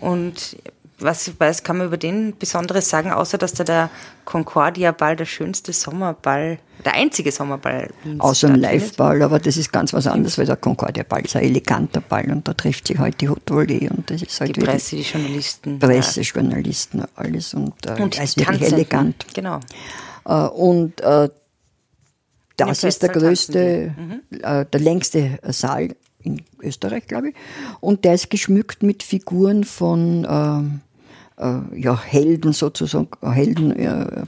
Und 0.00 0.56
was, 0.98 1.32
was 1.38 1.62
kann 1.62 1.78
man 1.78 1.88
über 1.88 1.96
den 1.96 2.36
Besonderes 2.38 2.88
sagen, 2.88 3.10
außer 3.10 3.38
dass 3.38 3.54
da 3.54 3.64
der 3.64 3.90
Concordia-Ball 4.24 5.16
der 5.16 5.24
schönste 5.24 5.72
Sommerball, 5.72 6.58
der 6.84 6.94
einzige 6.94 7.32
Sommerball 7.32 7.90
Außer 8.18 8.48
ein 8.48 8.56
Live-Ball, 8.56 9.22
aber 9.22 9.38
das 9.38 9.56
ist 9.56 9.72
ganz 9.72 9.92
was 9.92 10.06
anderes, 10.06 10.38
weil 10.38 10.46
der 10.46 10.56
Concordia-Ball 10.56 11.24
ist 11.24 11.36
ein 11.36 11.42
eleganter 11.42 12.00
Ball 12.00 12.30
und 12.30 12.46
da 12.46 12.54
trifft 12.54 12.86
sich 12.88 12.98
halt 12.98 13.20
die 13.20 13.28
Haute 13.28 13.54
und 13.54 14.10
das 14.10 14.22
ist 14.22 14.40
halt 14.40 14.56
Die 14.56 14.60
Presse, 14.60 14.96
die 14.96 15.02
Journalisten. 15.02 15.78
Presse, 15.78 16.20
ja. 16.20 16.26
Journalisten, 16.34 17.04
alles 17.14 17.54
und, 17.54 17.74
äh, 17.86 18.00
und 18.00 18.18
ist 18.18 18.38
wirklich 18.38 18.72
elegant. 18.72 19.26
Genau. 19.34 19.60
Äh, 20.24 20.34
und 20.34 21.00
äh, 21.00 21.28
das 22.56 22.84
ist 22.84 23.02
der 23.02 23.08
größte, 23.08 23.94
mhm. 23.96 24.22
äh, 24.42 24.64
der 24.66 24.80
längste 24.80 25.38
Saal 25.48 25.96
in 26.22 26.42
Österreich, 26.60 27.06
glaube 27.06 27.30
ich. 27.30 27.34
Und 27.80 28.04
der 28.04 28.14
ist 28.14 28.30
geschmückt 28.30 28.82
mit 28.82 29.02
Figuren 29.02 29.64
von 29.64 30.26
ähm, 30.28 30.80
äh, 31.38 31.80
ja, 31.80 32.00
Helden 32.00 32.52
sozusagen, 32.52 33.08
Helden 33.22 33.72
äh, 33.76 34.24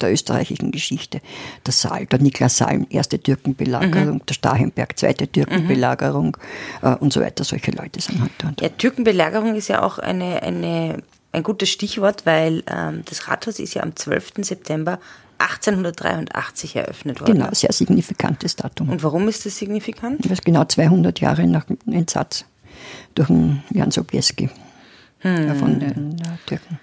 der 0.00 0.12
österreichischen 0.12 0.72
Geschichte. 0.72 1.20
Der 1.64 1.72
Saal, 1.72 2.06
der 2.06 2.20
Niklas 2.20 2.58
Salm, 2.58 2.86
erste 2.90 3.18
Türkenbelagerung, 3.18 4.16
mhm. 4.16 4.26
der 4.26 4.34
Stahenberg, 4.34 4.98
zweite 4.98 5.26
Türkenbelagerung 5.26 6.36
mhm. 6.82 6.88
äh, 6.88 6.94
und 6.96 7.12
so 7.12 7.20
weiter. 7.20 7.44
Solche 7.44 7.70
Leute 7.70 8.00
sind 8.00 8.20
halt 8.20 8.32
dort. 8.38 8.60
Ja, 8.60 8.68
Türkenbelagerung 8.68 9.54
ist 9.54 9.68
ja 9.68 9.82
auch 9.82 9.98
eine, 9.98 10.42
eine, 10.42 11.02
ein 11.32 11.42
gutes 11.42 11.70
Stichwort, 11.70 12.26
weil 12.26 12.62
ähm, 12.66 13.02
das 13.06 13.28
Rathaus 13.28 13.58
ist 13.58 13.74
ja 13.74 13.82
am 13.82 13.96
12. 13.96 14.32
September 14.42 14.98
1883 15.38 16.76
eröffnet 16.76 17.20
worden. 17.20 17.34
Genau, 17.34 17.48
sehr 17.52 17.72
signifikantes 17.72 18.56
Datum. 18.56 18.88
Und 18.88 19.02
warum 19.02 19.28
ist 19.28 19.46
das 19.46 19.56
signifikant? 19.56 20.24
Das 20.24 20.32
ist 20.32 20.44
genau 20.44 20.64
200 20.64 21.20
Jahre 21.20 21.46
nach 21.46 21.64
dem 21.64 21.78
Entsatz 21.92 22.44
durch 23.14 23.28
den 23.28 23.62
Jan 23.70 23.90
Sobieski 23.90 24.50
hm. 25.20 25.56
von 25.56 25.80
den 25.80 26.16
Türken. 26.46 26.78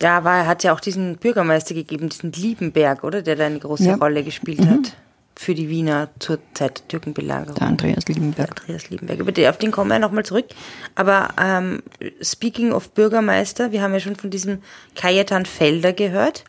Da 0.00 0.24
war, 0.24 0.46
hat 0.46 0.64
ja 0.64 0.72
auch 0.72 0.80
diesen 0.80 1.18
Bürgermeister 1.18 1.74
gegeben, 1.74 2.08
diesen 2.08 2.32
Liebenberg, 2.32 3.04
oder? 3.04 3.20
Der 3.20 3.36
da 3.36 3.44
eine 3.44 3.58
große 3.58 3.84
ja. 3.84 3.94
Rolle 3.96 4.24
gespielt 4.24 4.60
mhm. 4.60 4.70
hat 4.70 4.96
für 5.36 5.54
die 5.54 5.68
Wiener 5.68 6.08
zur 6.18 6.38
Zeit 6.54 6.80
der 6.80 6.88
Türkenbelagerung. 6.88 7.54
Der 7.54 7.66
Andreas 7.66 8.06
Liebenberg. 8.08 8.56
Der 8.56 8.62
Andreas 8.62 8.90
Liebenberg. 8.90 9.34
Den, 9.34 9.48
auf 9.48 9.58
den 9.58 9.70
kommen 9.70 9.90
wir 9.90 9.98
nochmal 9.98 10.24
zurück. 10.24 10.46
Aber 10.94 11.28
ähm, 11.38 11.82
speaking 12.22 12.72
of 12.72 12.90
Bürgermeister, 12.90 13.72
wir 13.72 13.82
haben 13.82 13.92
ja 13.92 14.00
schon 14.00 14.16
von 14.16 14.30
diesem 14.30 14.58
Kajetan 14.94 15.46
Felder 15.46 15.92
gehört, 15.92 16.44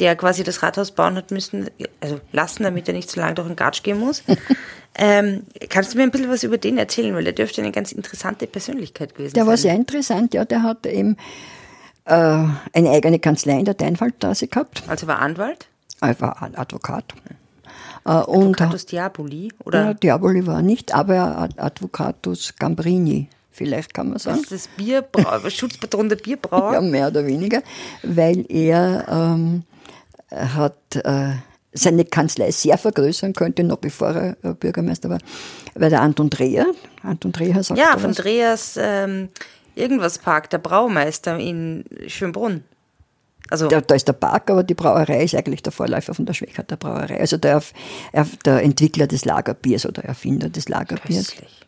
der 0.00 0.16
quasi 0.16 0.42
das 0.42 0.62
Rathaus 0.62 0.90
bauen 0.90 1.16
hat 1.16 1.30
müssen, 1.30 1.70
also 2.00 2.20
lassen, 2.32 2.64
damit 2.64 2.88
er 2.88 2.94
nicht 2.94 3.10
so 3.10 3.20
lange 3.20 3.34
durch 3.34 3.46
den 3.46 3.56
Gatsch 3.56 3.82
gehen 3.82 4.00
muss. 4.00 4.22
ähm, 4.96 5.44
kannst 5.68 5.94
du 5.94 5.98
mir 5.98 6.04
ein 6.04 6.10
bisschen 6.10 6.30
was 6.30 6.42
über 6.42 6.58
den 6.58 6.78
erzählen? 6.78 7.14
Weil 7.14 7.24
der 7.24 7.32
dürfte 7.32 7.62
eine 7.62 7.72
ganz 7.72 7.92
interessante 7.92 8.46
Persönlichkeit 8.46 9.14
gewesen 9.14 9.34
der 9.34 9.42
sein. 9.42 9.46
Der 9.46 9.50
war 9.50 9.56
sehr 9.56 9.74
interessant, 9.74 10.34
ja. 10.34 10.44
Der 10.44 10.62
hat 10.62 10.86
eben 10.86 11.16
äh, 12.06 12.12
eine 12.12 12.90
eigene 12.90 13.18
Kanzlei 13.18 13.58
in 13.58 13.64
der 13.64 13.74
Deinwaldstraße 13.74 14.48
gehabt. 14.48 14.82
Also 14.88 15.06
war 15.06 15.20
Anwalt? 15.20 15.66
Er 16.00 16.20
war 16.20 16.50
Advokat. 16.54 17.14
Äh, 18.04 18.10
Advocatus 18.10 18.86
Diaboli? 18.86 19.52
Oder? 19.64 19.84
Ja, 19.84 19.94
Diaboli 19.94 20.46
war 20.46 20.60
nicht, 20.60 20.94
aber 20.94 21.48
Advocatus 21.56 22.54
Gambrini. 22.58 23.28
Vielleicht 23.50 23.94
kann 23.94 24.08
man 24.08 24.18
sagen. 24.18 24.42
Das 24.42 24.50
ist 24.50 24.66
das 24.66 24.76
Bier, 24.76 25.04
Schutzpatron 25.48 26.08
der 26.08 26.16
Bierbrauer? 26.16 26.74
ja, 26.74 26.80
mehr 26.80 27.06
oder 27.06 27.24
weniger, 27.24 27.62
weil 28.02 28.44
er 28.48 29.06
ähm, 29.08 29.62
hat 30.34 30.96
äh, 30.96 31.32
seine 31.72 32.04
Kanzlei 32.04 32.50
sehr 32.50 32.78
vergrößern 32.78 33.32
könnte, 33.32 33.64
noch 33.64 33.78
bevor 33.78 34.08
er 34.08 34.36
äh, 34.42 34.54
Bürgermeister 34.54 35.10
war, 35.10 35.18
weil 35.74 35.90
der 35.90 36.02
Anton 36.02 36.30
Dreher, 36.30 36.66
Anton 37.02 37.32
Dreher 37.32 37.62
sagt 37.62 37.78
Ja, 37.78 37.98
von 37.98 38.12
Drehers 38.12 38.78
ähm, 38.80 39.28
irgendwas 39.74 40.18
Park, 40.18 40.50
der 40.50 40.58
Braumeister 40.58 41.38
in 41.38 41.84
Schönbrunn. 42.06 42.64
Also 43.50 43.68
da, 43.68 43.80
da, 43.80 43.94
ist 43.94 44.08
der 44.08 44.14
Park, 44.14 44.50
aber 44.50 44.62
die 44.62 44.74
Brauerei 44.74 45.24
ist 45.24 45.34
eigentlich 45.34 45.62
der 45.62 45.72
Vorläufer 45.72 46.14
von 46.14 46.24
der 46.24 46.32
Schwächerter 46.32 46.76
Brauerei. 46.76 47.20
Also 47.20 47.36
der, 47.36 47.62
der 48.46 48.62
Entwickler 48.62 49.06
des 49.06 49.26
Lagerbiers 49.26 49.84
oder 49.84 50.02
Erfinder 50.02 50.48
des 50.48 50.68
Lagerbiers. 50.68 51.28
Köstlich. 51.28 51.60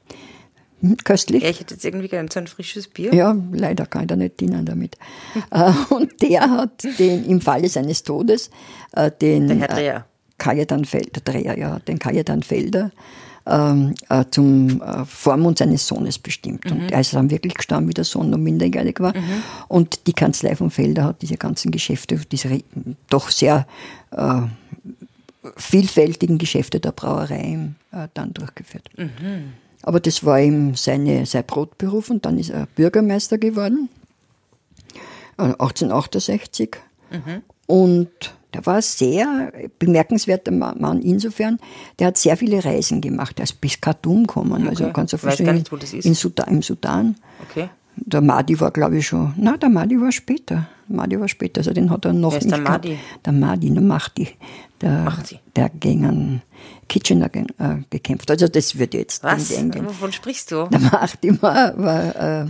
Hm, 0.81 0.97
köstlich. 0.99 1.43
Ja, 1.43 1.51
ich 1.51 1.61
hätte 1.61 1.75
jetzt 1.75 1.85
irgendwie 1.85 2.09
gerne 2.09 2.29
so 2.33 2.39
ein 2.39 2.47
frisches 2.47 2.89
Bier. 2.89 3.15
Ja, 3.15 3.37
leider 3.53 3.87
kann 3.87 4.03
ich 4.03 4.09
da 4.09 4.17
nicht 4.17 4.41
dienen 4.41 4.65
damit. 4.65 4.97
Äh, 5.51 5.73
und 5.91 6.23
der 6.23 6.51
hat 6.51 6.85
den 6.99 7.25
im 7.25 7.41
Falle 7.41 7.69
seines 7.69 8.03
Todes 8.03 8.51
äh, 8.93 9.11
den 9.11 9.49
der 9.49 9.57
Herr 9.59 9.69
Dreher. 9.69 10.07
Kajetan 10.39 10.85
Felder, 10.85 11.21
Dreher, 11.25 11.59
ja, 11.59 11.79
den 11.79 11.99
Kajetan 11.99 12.43
Felder 12.43 12.91
ähm, 13.47 13.95
äh, 14.09 14.25
zum 14.31 14.83
äh, 14.83 15.05
Vormund 15.05 15.59
seines 15.59 15.87
Sohnes 15.87 16.19
bestimmt. 16.19 16.65
Mhm. 16.65 16.73
Und 16.73 16.93
er 16.93 17.01
ist 17.01 17.15
dann 17.15 17.31
wirklich 17.31 17.55
gestorben, 17.55 17.89
wie 17.89 17.95
der 17.95 18.05
Sohn 18.05 18.31
noch 18.31 18.39
minderjährig 18.39 19.01
war. 19.01 19.17
Mhm. 19.17 19.43
Und 19.69 20.07
die 20.07 20.13
Kanzlei 20.13 20.57
von 20.57 20.71
Felder 20.71 21.05
hat 21.05 21.23
diese 21.23 21.37
ganzen 21.37 21.71
Geschäfte, 21.71 22.21
diese 22.31 22.61
doch 23.09 23.31
sehr 23.31 23.67
äh, 24.11 24.43
vielfältigen 25.57 26.39
Geschäfte 26.39 26.81
der 26.81 26.93
Brauerei 26.93 27.71
äh, 27.93 28.09
dann 28.15 28.35
durchgeführt. 28.35 28.89
Mhm. 28.97 29.53
Aber 29.87 30.01
das 30.01 30.25
war 30.25 30.41
ihm 30.41 30.75
seine, 30.75 31.27
sein 31.27 31.45
Brotberuf 31.47 32.11
und 32.11 32.27
dann 32.27 32.39
ist 32.39 32.51
er 32.51 32.67
Bürgermeister 32.75 33.39
geworden, 33.39 33.89
1868. 35.39 36.77
Äh, 37.11 37.19
mhm. 37.19 37.43
Und 37.67 38.09
der 38.53 38.67
war 38.67 38.83
sehr 38.83 39.53
bemerkenswerter 39.79 40.51
Mann 40.51 41.03
insofern, 41.03 41.61
der 42.01 42.09
hat 42.09 42.17
sehr 42.17 42.37
viele 42.37 42.65
Reisen 42.65 43.01
gemacht. 43.01 43.39
Er 43.39 43.45
ist 43.45 43.61
bis 43.61 43.81
Khartoum 43.81 44.27
gekommen, 44.27 44.67
also 44.67 44.67
okay. 44.67 44.83
also 44.83 44.93
kannst 44.93 45.13
du 45.13 45.19
verstehen. 45.19 45.47
Gar 45.47 45.53
nicht, 45.53 45.71
wo 45.71 45.77
das 45.77 45.93
ist. 45.93 46.05
In 46.05 46.15
Sudan, 46.15 46.49
Im 46.49 46.63
Sudan. 46.63 47.15
Okay. 47.49 47.69
Der 47.97 48.21
Mahdi 48.21 48.61
war, 48.61 48.71
glaube 48.71 48.99
ich, 48.99 49.07
schon. 49.07 49.33
Na, 49.37 49.57
der 49.57 49.69
Mahdi 49.69 50.01
war 50.01 50.13
später. 50.13 50.69
Der 50.89 50.97
Mahdi 50.97 51.19
war 51.19 51.29
später. 51.29 51.61
Also 51.61 51.73
den 51.73 51.91
hat 51.91 52.05
er 52.05 52.13
noch 52.13 52.33
Wer 52.33 52.39
ist 52.39 52.45
nicht 52.45 52.57
der 52.57 52.63
Mahdi? 52.63 52.89
Gehabt. 52.91 53.27
Der 53.27 53.33
Mahdi, 53.33 53.71
der 53.71 53.83
Mahdi. 53.83 54.29
Der, 54.81 54.91
Mahdi. 54.91 55.39
der 55.57 55.71
gegen 55.71 56.43
Kitchener 56.89 57.29
ge 57.31 57.47
äh, 57.59 57.77
gekämpft. 57.89 58.31
Also 58.31 58.49
das 58.49 58.79
wird 58.79 58.95
jetzt. 58.95 59.25
Was? 59.25 59.51
Wovon 59.51 60.13
sprichst 60.13 60.53
du? 60.53 60.67
Der 60.67 60.81
Mahdi 60.81 61.43
war, 61.43 61.79
war 61.79 62.17
äh, 62.17 62.47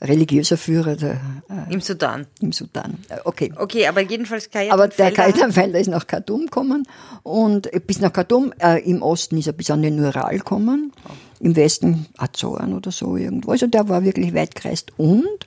religiöser 0.00 0.56
Führer 0.56 0.96
der, 0.96 1.20
äh, 1.48 1.72
im 1.72 1.80
Sudan. 1.80 2.26
Im 2.40 2.52
Sudan. 2.52 2.98
Äh, 3.08 3.18
okay. 3.24 3.52
Okay, 3.56 3.86
aber 3.86 4.02
jedenfalls 4.02 4.50
Kajetan 4.50 4.78
Aber 4.78 4.88
der 4.88 5.10
Kajetan 5.12 5.50
ist 5.74 5.88
nach 5.88 6.06
Khartoum 6.06 6.42
gekommen 6.42 6.86
und 7.22 7.70
bis 7.86 8.00
nach 8.00 8.12
Khartoum, 8.12 8.52
äh, 8.58 8.78
im 8.88 9.02
Osten 9.02 9.38
ist 9.38 9.46
er 9.46 9.52
bis 9.52 9.70
an 9.70 9.82
den 9.82 9.98
Ural 9.98 10.38
gekommen, 10.38 10.92
oh. 11.08 11.12
Im 11.40 11.56
Westen 11.56 12.06
Azoren 12.16 12.74
oder 12.74 12.90
so 12.90 13.16
irgendwo. 13.16 13.52
Also 13.52 13.66
der 13.66 13.88
war 13.88 14.04
wirklich 14.04 14.34
weit 14.34 14.54
gereist 14.54 14.92
und 14.96 15.46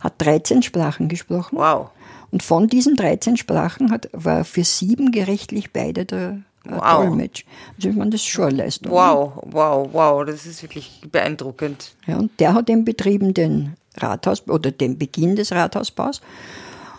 hat 0.00 0.14
13 0.18 0.62
Sprachen 0.62 1.08
gesprochen. 1.08 1.56
Wow. 1.58 1.90
Und 2.30 2.42
von 2.42 2.68
diesen 2.68 2.96
13 2.96 3.36
Sprachen 3.36 3.90
hat, 3.90 4.08
war 4.12 4.44
für 4.44 4.64
sieben 4.64 5.12
gerichtlich 5.12 5.72
beide 5.72 6.04
der 6.04 6.38
wow. 6.64 7.04
Dolmetsch. 7.04 7.44
Also 7.76 7.88
ich 7.90 7.96
meine, 7.96 8.10
das 8.10 8.20
ist 8.20 8.26
schon 8.26 8.48
eine 8.48 8.56
Leistung. 8.64 8.92
Wow, 8.92 9.42
wow, 9.46 9.88
wow, 9.92 10.24
das 10.24 10.46
ist 10.46 10.62
wirklich 10.62 11.00
beeindruckend. 11.10 11.94
Ja, 12.06 12.16
und 12.16 12.38
der 12.40 12.54
hat 12.54 12.68
den 12.68 12.84
betrieben 12.84 13.34
den 13.34 13.74
Rathaus 13.96 14.46
oder 14.48 14.70
den 14.70 14.98
Beginn 14.98 15.36
des 15.36 15.52
Rathausbaus. 15.52 16.20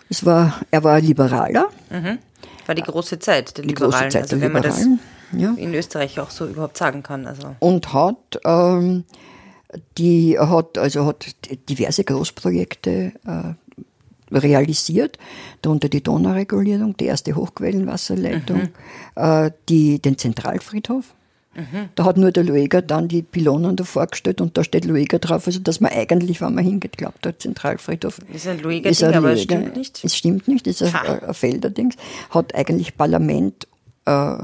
Es 0.09 0.25
war, 0.25 0.59
er 0.71 0.83
war 0.83 0.99
Liberaler. 1.01 1.69
Mhm. 1.89 2.19
War 2.65 2.75
die 2.75 2.81
große 2.81 3.19
Zeit 3.19 3.57
der 3.57 3.63
die 3.63 3.69
Liberalen, 3.69 3.93
große 3.93 4.09
Zeit 4.09 4.23
also 4.23 4.35
der 4.37 4.41
wenn 4.41 4.53
Liberalen, 4.53 4.89
man 4.89 4.97
das 4.97 5.16
ja. 5.31 5.53
in 5.57 5.73
Österreich 5.73 6.19
auch 6.19 6.29
so 6.29 6.45
überhaupt 6.45 6.77
sagen 6.77 7.03
kann. 7.03 7.25
Also. 7.25 7.55
Und 7.59 7.93
hat 7.93 8.39
ähm, 8.45 9.03
die 9.97 10.37
hat 10.39 10.77
also 10.77 11.05
hat 11.05 11.25
diverse 11.69 12.03
Großprojekte 12.03 13.11
äh, 13.25 14.35
realisiert, 14.35 15.17
darunter 15.61 15.89
die 15.89 16.01
Donauregulierung, 16.01 16.97
die 16.97 17.05
erste 17.05 17.35
Hochquellenwasserleitung, 17.35 18.57
mhm. 18.57 18.69
äh, 19.15 19.51
die, 19.69 20.01
den 20.01 20.17
Zentralfriedhof, 20.17 21.13
Mhm. 21.57 21.89
Da 21.95 22.05
hat 22.05 22.17
nur 22.17 22.31
der 22.31 22.43
Lueger 22.43 22.83
dann 22.83 23.07
die 23.07 23.23
Pylonen 23.23 23.75
davor 23.75 24.05
gestellt 24.05 24.41
und 24.41 24.55
da 24.57 24.63
steht 24.63 24.85
Lueger 24.85 25.17
drauf, 25.17 25.47
also 25.47 25.59
dass 25.59 25.81
man 25.81 25.91
eigentlich, 25.91 26.39
wenn 26.39 26.53
man 26.53 26.63
hingeht, 26.63 26.97
glaubt, 26.97 27.25
der 27.25 27.37
Zentralfriedhof 27.39 28.19
ist 28.31 28.47
ein 28.47 28.59
Lueger-Ding, 28.59 29.15
aber 29.15 29.31
es 29.31 29.41
stimmt 29.41 29.75
nicht. 29.75 30.03
Es 30.03 30.15
stimmt 30.15 30.47
nicht, 30.47 30.67
ist 30.67 30.83
ein, 30.83 30.93
ein 30.93 31.33
Felderdings. 31.33 31.95
Hat 32.29 32.53
eigentlich 32.53 32.95
Parlament, 32.95 33.67
äh, 34.05 34.37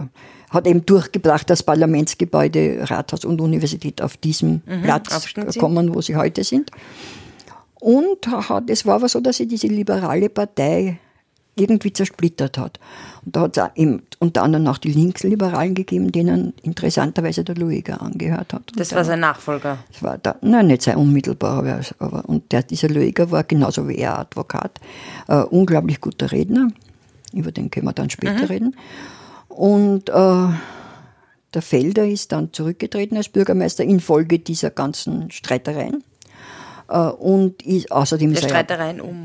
hat 0.53 0.67
eben 0.67 0.86
durchgebracht, 0.86 1.50
dass 1.50 1.63
Parlamentsgebäude, 1.63 2.89
Rathaus 2.89 3.25
und 3.25 3.41
Universität 3.41 4.01
auf 4.01 4.17
diesem 4.17 4.62
mhm, 4.65 4.83
Platz 4.83 5.33
kommen, 5.57 5.93
wo 5.93 6.01
sie 6.01 6.15
heute 6.15 6.43
sind. 6.43 6.72
Und 7.79 8.27
es 8.67 8.86
war 8.86 8.95
aber 8.95 9.10
so, 9.10 9.19
dass 9.19 9.38
sie 9.38 9.48
diese 9.48 9.67
liberale 9.67 10.29
Partei 10.29 11.00
irgendwie 11.55 11.93
zersplittert 11.93 12.57
hat. 12.57 12.79
Und 13.25 13.36
da 13.36 13.41
hat 13.41 13.57
es 13.75 14.00
unter 14.19 14.43
anderem 14.43 14.67
auch 14.67 14.77
die 14.77 14.91
Linksliberalen 14.91 15.75
gegeben, 15.75 16.12
denen 16.12 16.53
interessanterweise 16.63 17.43
der 17.43 17.55
Lueger 17.55 18.01
angehört 18.01 18.53
hat. 18.53 18.72
Das 18.75 18.93
war 18.93 19.03
sein 19.03 19.19
Nachfolger? 19.19 19.77
Das 19.91 20.01
war 20.01 20.17
da, 20.17 20.36
nein, 20.41 20.67
nicht 20.67 20.81
sein 20.81 20.98
unmittelbarer, 20.98 21.81
aber 22.00 22.27
und 22.27 22.51
der, 22.51 22.63
dieser 22.63 22.89
Lueger 22.89 23.29
war 23.31 23.43
genauso 23.43 23.88
wie 23.88 23.98
er 23.98 24.17
Advokat, 24.17 24.79
äh, 25.27 25.41
unglaublich 25.43 26.01
guter 26.01 26.31
Redner, 26.31 26.69
über 27.33 27.51
den 27.51 27.69
können 27.69 27.86
wir 27.86 27.93
dann 27.93 28.10
später 28.10 28.43
mhm. 28.43 28.45
reden. 28.45 28.75
Und 29.55 30.10
äh, 30.10 30.48
der 31.53 31.62
Felder 31.62 32.07
ist 32.07 32.31
dann 32.31 32.51
zurückgetreten 32.53 33.17
als 33.17 33.29
Bürgermeister 33.29 33.83
infolge 33.83 34.39
dieser 34.39 34.72
ganzen 34.72 35.29
Streitereien. 35.31 36.03
Äh, 36.89 36.98
und 36.98 37.62
ist 37.63 37.91
außerdem 37.91 38.33
der 38.33 38.41
Streitereien 38.41 39.01
um 39.01 39.24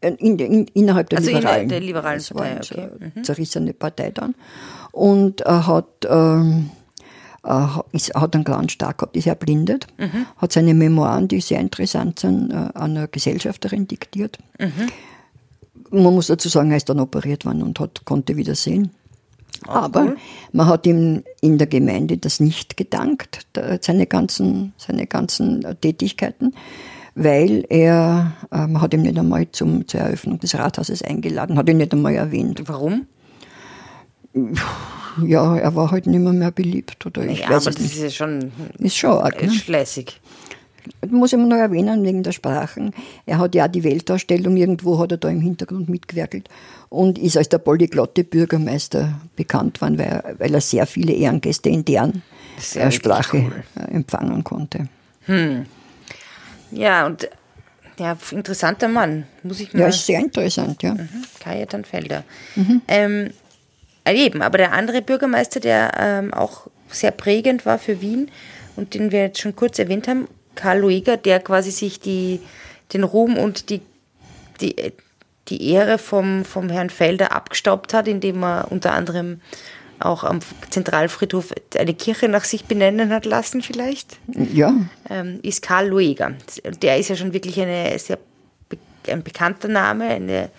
in, 0.00 0.38
in, 0.38 0.66
innerhalb 0.68 1.10
der 1.10 1.18
also 1.18 1.30
Liberalen. 1.30 1.62
In 1.64 1.68
der 1.68 1.80
Liberalen 1.80 2.18
das 2.18 2.34
war 2.34 2.44
Partei, 2.44 2.72
okay. 2.72 2.88
eine 3.00 3.12
mhm. 3.14 3.24
zerrissene 3.24 3.72
Partei 3.74 4.10
dann. 4.10 4.34
Und 4.92 5.42
er 5.42 5.66
hat, 5.66 6.06
ähm, 6.08 6.70
er 7.42 7.84
ist, 7.92 8.14
hat 8.14 8.34
einen 8.34 8.44
kleinen 8.44 8.68
Stark 8.68 8.98
gehabt, 8.98 9.16
ist 9.16 9.26
erblindet, 9.26 9.86
mhm. 9.98 10.26
hat 10.38 10.52
seine 10.52 10.74
Memoiren, 10.74 11.28
die 11.28 11.40
sehr 11.40 11.60
interessant 11.60 12.20
sind, 12.20 12.50
äh, 12.50 12.54
an 12.54 12.96
einer 12.96 13.08
Gesellschafterin 13.08 13.86
diktiert. 13.86 14.38
Mhm. 14.58 14.88
Man 15.90 16.14
muss 16.14 16.28
dazu 16.28 16.48
sagen, 16.48 16.70
er 16.70 16.78
ist 16.78 16.88
dann 16.88 17.00
operiert 17.00 17.44
worden 17.44 17.62
und 17.62 17.78
hat, 17.78 18.04
konnte 18.04 18.36
wieder 18.36 18.54
sehen. 18.54 18.92
Aber 19.66 20.02
cool. 20.02 20.16
man 20.52 20.66
hat 20.66 20.86
ihm 20.86 21.22
in 21.40 21.58
der 21.58 21.66
Gemeinde 21.66 22.16
das 22.16 22.40
nicht 22.40 22.76
gedankt, 22.76 23.46
seine 23.80 24.06
ganzen, 24.06 24.72
seine 24.78 25.06
ganzen 25.06 25.64
Tätigkeiten 25.80 26.54
weil 27.14 27.64
er, 27.68 28.32
äh, 28.50 28.66
man 28.66 28.80
hat 28.80 28.94
ihn 28.94 29.02
nicht 29.02 29.18
einmal 29.18 29.50
zum, 29.50 29.86
zur 29.86 30.00
Eröffnung 30.00 30.38
des 30.38 30.54
Rathauses 30.54 31.02
eingeladen, 31.02 31.58
hat 31.58 31.68
ihn 31.68 31.78
nicht 31.78 31.92
einmal 31.92 32.14
erwähnt. 32.14 32.62
Warum? 32.66 33.06
Ja, 35.26 35.56
er 35.56 35.74
war 35.74 35.90
halt 35.90 36.06
nicht 36.06 36.20
mehr, 36.20 36.32
mehr 36.32 36.52
beliebt. 36.52 37.04
Oder 37.04 37.26
ich 37.26 37.40
naja, 37.40 37.56
weiß 37.56 37.66
aber 37.66 37.74
das 37.74 37.82
nicht. 37.82 37.96
ist 37.96 38.02
ja 38.02 38.10
schon, 38.10 38.52
ist 38.78 38.96
schon 38.96 39.10
arg, 39.10 39.42
ne? 39.42 39.50
schleißig. 39.50 40.20
Muss 41.08 41.32
ich 41.32 41.38
noch 41.38 41.56
erwähnen, 41.56 42.04
wegen 42.04 42.22
der 42.22 42.32
Sprachen. 42.32 42.92
Er 43.26 43.38
hat 43.38 43.54
ja 43.54 43.68
die 43.68 43.84
Weltausstellung 43.84 44.56
irgendwo, 44.56 44.98
hat 44.98 45.12
er 45.12 45.18
da 45.18 45.28
im 45.28 45.40
Hintergrund 45.40 45.88
mitgewerkelt 45.88 46.48
und 46.88 47.18
ist 47.18 47.36
als 47.36 47.48
der 47.48 47.58
polyglotte 47.58 48.24
Bürgermeister 48.24 49.20
bekannt 49.36 49.80
worden, 49.80 49.98
weil 49.98 50.06
er, 50.06 50.34
weil 50.38 50.54
er 50.54 50.60
sehr 50.60 50.86
viele 50.86 51.12
Ehrengäste 51.12 51.68
in 51.68 51.84
deren 51.84 52.22
äh, 52.74 52.90
Sprache 52.90 53.38
cool. 53.38 53.64
Äh, 53.76 53.94
empfangen 53.94 54.44
konnte. 54.44 54.88
Hm. 55.26 55.66
Ja, 56.72 57.06
und 57.06 57.28
ja, 57.98 58.16
interessanter 58.30 58.88
Mann, 58.88 59.24
muss 59.42 59.60
ich 59.60 59.72
mal. 59.74 59.80
Ja, 59.80 59.88
ist 59.88 60.06
sehr 60.06 60.20
interessant, 60.20 60.82
ja. 60.82 60.94
Mhm. 60.94 61.08
Kajetan 61.38 61.84
Felder. 61.84 62.24
Mhm. 62.56 62.80
Ähm, 62.88 63.30
eben, 64.08 64.42
aber 64.42 64.58
der 64.58 64.72
andere 64.72 65.02
Bürgermeister, 65.02 65.60
der 65.60 65.92
ähm, 65.98 66.32
auch 66.32 66.68
sehr 66.88 67.10
prägend 67.10 67.66
war 67.66 67.78
für 67.78 68.00
Wien 68.00 68.30
und 68.76 68.94
den 68.94 69.12
wir 69.12 69.20
jetzt 69.20 69.40
schon 69.40 69.54
kurz 69.54 69.78
erwähnt 69.78 70.08
haben, 70.08 70.28
Karl 70.60 70.80
Lueger, 70.80 71.16
der 71.16 71.40
quasi 71.40 71.70
sich 71.70 72.00
die, 72.00 72.40
den 72.92 73.04
Ruhm 73.04 73.36
und 73.36 73.70
die, 73.70 73.80
die, 74.60 74.92
die 75.48 75.70
Ehre 75.70 75.98
vom, 75.98 76.44
vom 76.44 76.68
Herrn 76.68 76.90
Felder 76.90 77.32
abgestaubt 77.32 77.94
hat, 77.94 78.08
indem 78.08 78.42
er 78.42 78.66
unter 78.70 78.92
anderem 78.92 79.40
auch 79.98 80.24
am 80.24 80.40
Zentralfriedhof 80.70 81.52
eine 81.76 81.94
Kirche 81.94 82.28
nach 82.28 82.44
sich 82.44 82.64
benennen 82.64 83.10
hat 83.10 83.26
lassen, 83.26 83.62
vielleicht. 83.62 84.18
Ja. 84.52 84.74
Ähm, 85.10 85.40
ist 85.42 85.62
Karl 85.62 85.88
Lueger. 85.88 86.32
Der 86.82 86.98
ist 86.98 87.08
ja 87.08 87.16
schon 87.16 87.32
wirklich 87.32 87.60
eine 87.60 87.98
sehr 87.98 88.18
ein 89.08 89.22
bekannter 89.22 89.68
Name, 89.68 90.04
eine 90.04 90.50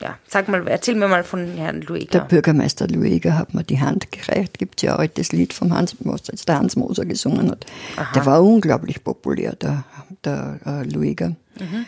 ja, 0.00 0.18
sag 0.26 0.48
mal, 0.48 0.66
erzähl 0.68 0.94
mir 0.94 1.08
mal 1.08 1.24
von 1.24 1.46
Herrn 1.56 1.82
Lueger. 1.82 2.10
Der 2.10 2.20
Bürgermeister 2.20 2.86
Lueger 2.88 3.36
hat 3.36 3.54
mir 3.54 3.64
die 3.64 3.80
Hand 3.80 4.10
gereicht. 4.12 4.58
Gibt 4.58 4.80
es 4.80 4.82
ja 4.82 4.94
ein 4.94 5.00
altes 5.00 5.32
Lied 5.32 5.52
vom 5.52 5.74
Hans, 5.74 5.96
was 6.00 6.22
jetzt 6.28 6.48
der 6.48 6.58
Hans 6.58 6.76
Moser 6.76 7.04
gesungen 7.04 7.50
hat. 7.50 7.66
Aha. 7.96 8.12
Der 8.14 8.26
war 8.26 8.42
unglaublich 8.42 9.02
populär, 9.04 9.54
der, 9.56 9.84
der 10.24 10.60
äh, 10.64 10.84
Lueger. 10.84 11.30
Mhm. 11.58 11.86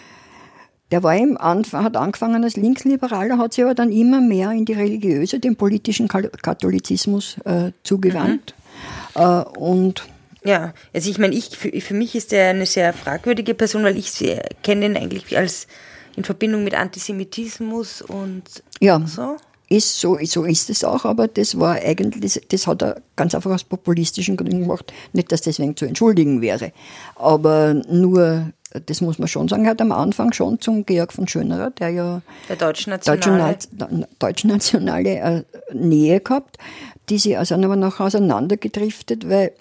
Der 0.90 1.02
war 1.02 1.16
im 1.16 1.38
Anfang, 1.38 1.84
hat 1.84 1.96
angefangen 1.96 2.44
als 2.44 2.56
Linksliberaler, 2.56 3.38
hat 3.38 3.54
sich 3.54 3.64
aber 3.64 3.74
dann 3.74 3.90
immer 3.90 4.20
mehr 4.20 4.50
in 4.50 4.66
die 4.66 4.74
religiöse, 4.74 5.40
den 5.40 5.56
politischen 5.56 6.06
Katholizismus 6.06 7.38
äh, 7.46 7.72
zugewandt. 7.82 8.54
Mhm. 9.14 9.22
Äh, 9.22 9.42
und 9.58 10.04
ja, 10.44 10.74
also 10.92 11.08
ich 11.08 11.18
meine, 11.18 11.34
ich, 11.34 11.56
für, 11.56 11.70
für 11.80 11.94
mich 11.94 12.14
ist 12.14 12.32
er 12.32 12.50
eine 12.50 12.66
sehr 12.66 12.92
fragwürdige 12.92 13.54
Person, 13.54 13.84
weil 13.84 13.96
ich 13.96 14.12
kenne 14.62 14.86
ihn 14.86 14.96
eigentlich 14.96 15.36
als 15.38 15.66
in 16.16 16.24
Verbindung 16.24 16.64
mit 16.64 16.74
Antisemitismus 16.74 18.02
und 18.02 18.42
ja. 18.80 19.00
so. 19.06 19.36
Ist 19.68 20.00
so, 20.00 20.18
so 20.22 20.44
ist 20.44 20.68
es 20.68 20.84
auch, 20.84 21.06
aber 21.06 21.28
das 21.28 21.58
war 21.58 21.76
eigentlich, 21.76 22.42
das, 22.48 22.66
hat 22.66 22.82
er 22.82 23.00
ganz 23.16 23.34
einfach 23.34 23.52
aus 23.52 23.64
populistischen 23.64 24.36
Gründen 24.36 24.60
gemacht. 24.60 24.92
Nicht, 25.14 25.32
dass 25.32 25.40
deswegen 25.40 25.74
zu 25.78 25.86
entschuldigen 25.86 26.42
wäre. 26.42 26.72
Aber 27.16 27.72
nur, 27.88 28.52
das 28.84 29.00
muss 29.00 29.18
man 29.18 29.28
schon 29.28 29.48
sagen, 29.48 29.64
er 29.64 29.70
hat 29.70 29.80
am 29.80 29.92
Anfang 29.92 30.34
schon 30.34 30.60
zum 30.60 30.84
Georg 30.84 31.14
von 31.14 31.26
Schönerer, 31.26 31.70
der 31.70 31.88
ja 31.88 32.22
der 32.50 32.56
deutschnationale, 32.56 33.56
deutschnationale 34.18 35.08
äh, 35.08 35.42
Nähe 35.72 36.20
gehabt, 36.20 36.58
die 37.08 37.16
sie 37.18 37.36
also 37.38 37.54
aber 37.54 37.76
noch 37.76 37.98
auseinandergedriftet, 37.98 39.26
weil 39.30 39.52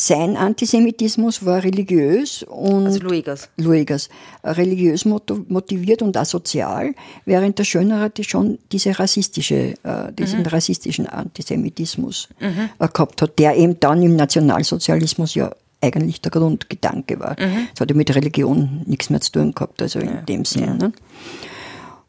sein 0.00 0.36
Antisemitismus 0.36 1.44
war 1.44 1.62
religiös 1.62 2.42
und 2.42 2.86
also 2.86 3.00
Luegas. 3.00 3.48
Luegas 3.56 4.08
religiös 4.42 5.04
motiviert 5.04 6.00
und 6.02 6.16
asozial, 6.16 6.94
während 7.26 7.58
der 7.58 7.64
Schönerer 7.64 8.08
die 8.08 8.24
schon 8.24 8.58
diese 8.72 8.98
rassistische, 8.98 9.74
äh, 9.82 10.12
diesen 10.18 10.40
mhm. 10.40 10.46
rassistischen 10.46 11.06
Antisemitismus 11.06 12.28
mhm. 12.40 12.70
äh, 12.78 12.88
gehabt 12.88 13.20
hat, 13.20 13.38
der 13.38 13.56
eben 13.56 13.78
dann 13.78 14.02
im 14.02 14.16
Nationalsozialismus 14.16 15.34
ja 15.34 15.50
eigentlich 15.82 16.20
der 16.20 16.30
Grundgedanke 16.30 17.20
war. 17.20 17.36
Mhm. 17.38 17.68
Das 17.72 17.80
hat 17.80 17.90
ja 17.90 17.96
mit 17.96 18.14
Religion 18.14 18.82
nichts 18.86 19.10
mehr 19.10 19.20
zu 19.20 19.32
tun 19.32 19.52
gehabt, 19.52 19.82
also 19.82 19.98
in 19.98 20.08
ja. 20.08 20.22
dem 20.22 20.44
Sinne. 20.44 20.76
Ne? 20.76 20.92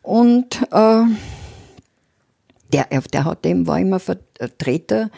Und 0.01 0.61
äh, 0.71 1.03
der, 2.71 2.87
der 3.13 3.25
hat 3.25 3.45
eben, 3.45 3.67
war 3.67 3.79
immer 3.79 3.99
Vertreter 3.99 5.09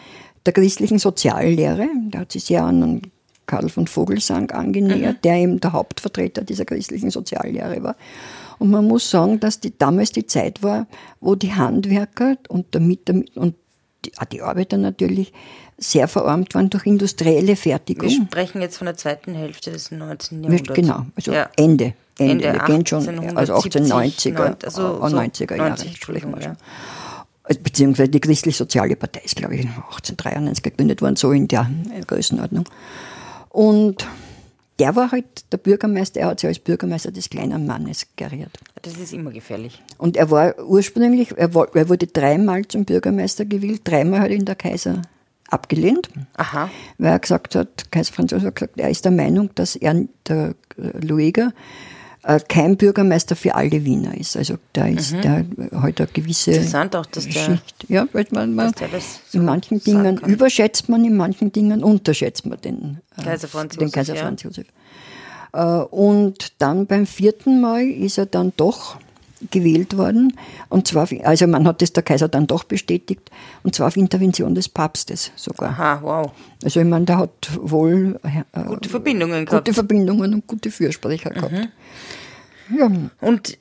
der 0.45 0.53
christlichen 0.53 0.99
Soziallehre. 0.99 1.87
Der 2.07 2.21
hat 2.21 2.31
sich 2.31 2.45
sehr 2.45 2.63
an 2.63 3.01
Karl 3.45 3.69
von 3.69 3.87
Vogelsang 3.87 4.51
angenähert, 4.51 5.17
mhm. 5.17 5.21
der 5.23 5.35
eben 5.35 5.59
der 5.59 5.73
Hauptvertreter 5.73 6.43
dieser 6.43 6.65
christlichen 6.65 7.11
Soziallehre 7.11 7.83
war. 7.83 7.95
Und 8.59 8.71
man 8.71 8.87
muss 8.87 9.09
sagen, 9.09 9.39
dass 9.39 9.59
die, 9.59 9.77
damals 9.77 10.11
die 10.11 10.25
Zeit 10.25 10.63
war, 10.63 10.87
wo 11.19 11.35
die 11.35 11.53
Handwerker 11.53 12.37
und, 12.47 12.67
damit, 12.71 13.09
und 13.09 13.55
die, 14.05 14.11
die 14.31 14.41
Arbeiter 14.41 14.77
natürlich 14.77 15.33
sehr 15.77 16.07
verarmt 16.07 16.55
waren 16.55 16.69
durch 16.69 16.85
industrielle 16.85 17.55
Fertigung. 17.55 18.09
Wir 18.09 18.25
sprechen 18.25 18.61
jetzt 18.61 18.77
von 18.77 18.85
der 18.85 18.95
zweiten 18.95 19.33
Hälfte 19.33 19.71
des 19.71 19.91
19. 19.91 20.43
Jahrhunderts. 20.43 20.73
Genau, 20.73 21.05
also 21.15 21.33
ja. 21.33 21.49
Ende. 21.57 21.93
Ende, 22.19 22.45
Ende 22.45 22.59
wir 22.59 22.65
gehen 22.67 22.85
schon, 22.85 23.35
also 23.35 23.55
1890er, 23.55 24.63
also 24.63 24.97
so 24.97 25.03
90er 25.03 25.57
Jahre 25.57 25.77
sprechen 25.95 26.29
wir 26.35 26.41
schon. 26.41 26.51
Ja 26.51 26.57
beziehungsweise 27.61 28.09
die 28.09 28.19
Christlich-Soziale 28.19 28.95
Partei 28.95 29.21
ist, 29.23 29.35
glaube 29.35 29.55
ich, 29.55 29.61
1893 29.61 30.63
gegründet 30.63 31.01
worden, 31.01 31.15
so 31.15 31.31
in 31.31 31.47
der 31.47 31.69
Größenordnung. 32.07 32.65
Und 33.49 34.07
der 34.79 34.95
war 34.95 35.11
halt 35.11 35.51
der 35.51 35.57
Bürgermeister, 35.57 36.21
er 36.21 36.27
hat 36.27 36.39
sich 36.39 36.47
als 36.47 36.59
Bürgermeister 36.59 37.11
des 37.11 37.29
kleinen 37.29 37.67
Mannes 37.67 38.07
geriert. 38.15 38.57
Das 38.81 38.97
ist 38.97 39.13
immer 39.13 39.31
gefährlich. 39.31 39.81
Und 39.97 40.17
er 40.17 40.31
war 40.31 40.57
ursprünglich, 40.59 41.37
er, 41.37 41.53
war, 41.53 41.67
er 41.75 41.89
wurde 41.89 42.07
dreimal 42.07 42.65
zum 42.67 42.85
Bürgermeister 42.85 43.45
gewählt, 43.45 43.81
dreimal 43.83 44.21
hat 44.21 44.31
ihn 44.31 44.45
der 44.45 44.55
Kaiser 44.55 45.01
abgelehnt, 45.49 46.09
Aha. 46.37 46.69
weil 46.97 47.11
er 47.11 47.19
gesagt 47.19 47.55
hat, 47.55 47.91
Kaiser 47.91 48.13
Franz 48.13 48.31
Josef 48.31 48.47
hat 48.47 48.55
gesagt, 48.55 48.79
er 48.79 48.89
ist 48.89 49.05
der 49.05 49.11
Meinung, 49.11 49.51
dass 49.53 49.75
er, 49.75 50.05
der 50.27 50.55
Lueger, 50.75 51.49
äh, 51.49 51.51
kein 52.47 52.77
Bürgermeister 52.77 53.35
für 53.35 53.55
alle 53.55 53.83
Wiener 53.83 54.17
ist. 54.17 54.37
Also 54.37 54.55
da 54.71 54.87
ist 54.87 55.13
mhm. 55.13 55.21
der 55.21 55.45
halt 55.75 55.99
eine 55.99 56.09
gewisse 56.11 56.51
Interessant 56.51 56.95
auch, 56.95 57.05
dass 57.05 57.25
der, 57.25 57.33
Schicht. 57.33 57.85
Ja, 57.89 58.07
weil 58.13 58.25
man, 58.31 58.55
man 58.55 58.73
so 58.73 59.37
in 59.37 59.45
manchen 59.45 59.83
Dingen 59.83 60.19
kann. 60.19 60.29
überschätzt 60.29 60.87
man, 60.87 61.03
in 61.03 61.17
manchen 61.17 61.51
Dingen 61.51 61.83
unterschätzt 61.83 62.45
man 62.45 62.61
den 62.61 63.01
äh, 63.17 63.23
Kaiser 63.23 63.47
Franz 63.47 63.75
den 63.75 63.91
Kaiser 63.91 64.15
Franz 64.15 64.43
Josef. 64.43 64.67
Ja. 65.53 65.81
Äh, 65.81 65.85
und 65.85 66.53
dann 66.59 66.87
beim 66.87 67.05
vierten 67.05 67.59
Mal 67.59 67.85
ist 67.87 68.17
er 68.17 68.25
dann 68.25 68.53
doch 68.55 68.97
gewählt 69.51 69.97
worden. 69.97 70.37
Und 70.69 70.87
zwar, 70.87 71.07
also 71.23 71.47
man 71.47 71.67
hat 71.67 71.81
das 71.81 71.93
der 71.93 72.03
Kaiser 72.03 72.27
dann 72.27 72.47
doch 72.47 72.63
bestätigt, 72.63 73.31
und 73.63 73.75
zwar 73.75 73.87
auf 73.87 73.97
Intervention 73.97 74.55
des 74.55 74.69
Papstes 74.69 75.31
sogar. 75.35 75.71
Aha, 75.71 75.99
wow. 76.01 76.31
Also 76.63 76.79
ich 76.79 76.85
meine, 76.85 77.05
der 77.05 77.17
hat 77.17 77.49
wohl 77.61 78.19
äh, 78.23 78.63
gute 78.63 78.89
Verbindungen 78.89 79.45
gehabt. 79.45 79.65
Gute 79.65 79.73
Verbindungen 79.73 80.33
und 80.33 80.47
gute 80.47 80.71
Fürsprecher 80.71 81.29
gehabt. 81.31 81.51
Mhm. 81.51 82.77
Ja. 82.77 82.91
Und 83.21 83.57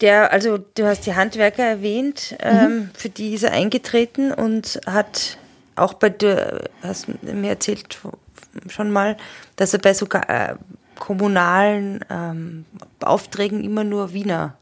der, 0.00 0.32
also 0.32 0.58
du 0.58 0.86
hast 0.86 1.06
die 1.06 1.14
Handwerker 1.14 1.64
erwähnt, 1.64 2.36
ähm, 2.40 2.62
mhm. 2.62 2.90
für 2.94 3.08
die 3.08 3.34
ist 3.34 3.42
er 3.42 3.52
eingetreten 3.52 4.32
und 4.32 4.80
hat 4.86 5.38
auch 5.74 5.94
bei 5.94 6.10
dir, 6.10 6.68
hast 6.82 7.06
mir 7.22 7.50
erzählt 7.50 7.98
schon 8.68 8.90
mal, 8.90 9.16
dass 9.56 9.72
er 9.72 9.80
bei 9.80 9.94
sogar 9.94 10.28
äh, 10.28 10.54
kommunalen 10.98 12.04
ähm, 12.10 12.64
Aufträgen 13.00 13.64
immer 13.64 13.84
nur 13.84 14.12
Wiener 14.12 14.57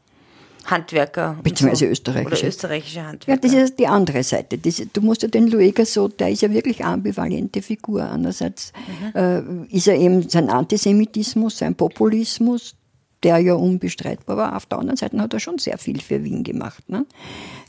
Handwerker. 0.67 1.37
Beziehungsweise 1.41 1.85
so. 1.85 1.91
österreichische. 1.91 2.41
Oder 2.43 2.47
österreichische 2.47 3.03
Handwerker. 3.05 3.31
Ja, 3.31 3.37
das 3.37 3.69
ist 3.69 3.79
die 3.79 3.87
andere 3.87 4.23
Seite. 4.23 4.57
Das, 4.57 4.81
du 4.91 5.01
musst 5.01 5.21
ja 5.21 5.27
den 5.27 5.47
Lueger 5.47 5.85
so, 5.85 6.07
der 6.07 6.29
ist 6.29 6.41
ja 6.41 6.51
wirklich 6.51 6.83
eine 6.83 6.93
ambivalente 6.93 7.61
Figur. 7.61 8.09
Einerseits 8.09 8.73
mhm. 9.13 9.19
äh, 9.19 9.75
ist 9.75 9.87
er 9.87 9.95
eben 9.95 10.27
sein 10.29 10.49
Antisemitismus, 10.49 11.57
sein 11.57 11.75
Populismus, 11.75 12.75
der 13.23 13.39
ja 13.39 13.55
unbestreitbar 13.55 14.37
war. 14.37 14.55
Auf 14.55 14.65
der 14.65 14.79
anderen 14.79 14.97
Seite 14.97 15.17
hat 15.19 15.33
er 15.33 15.39
schon 15.39 15.57
sehr 15.57 15.77
viel 15.77 16.01
für 16.01 16.23
Wien 16.23 16.43
gemacht. 16.43 16.87
Ne? 16.89 17.05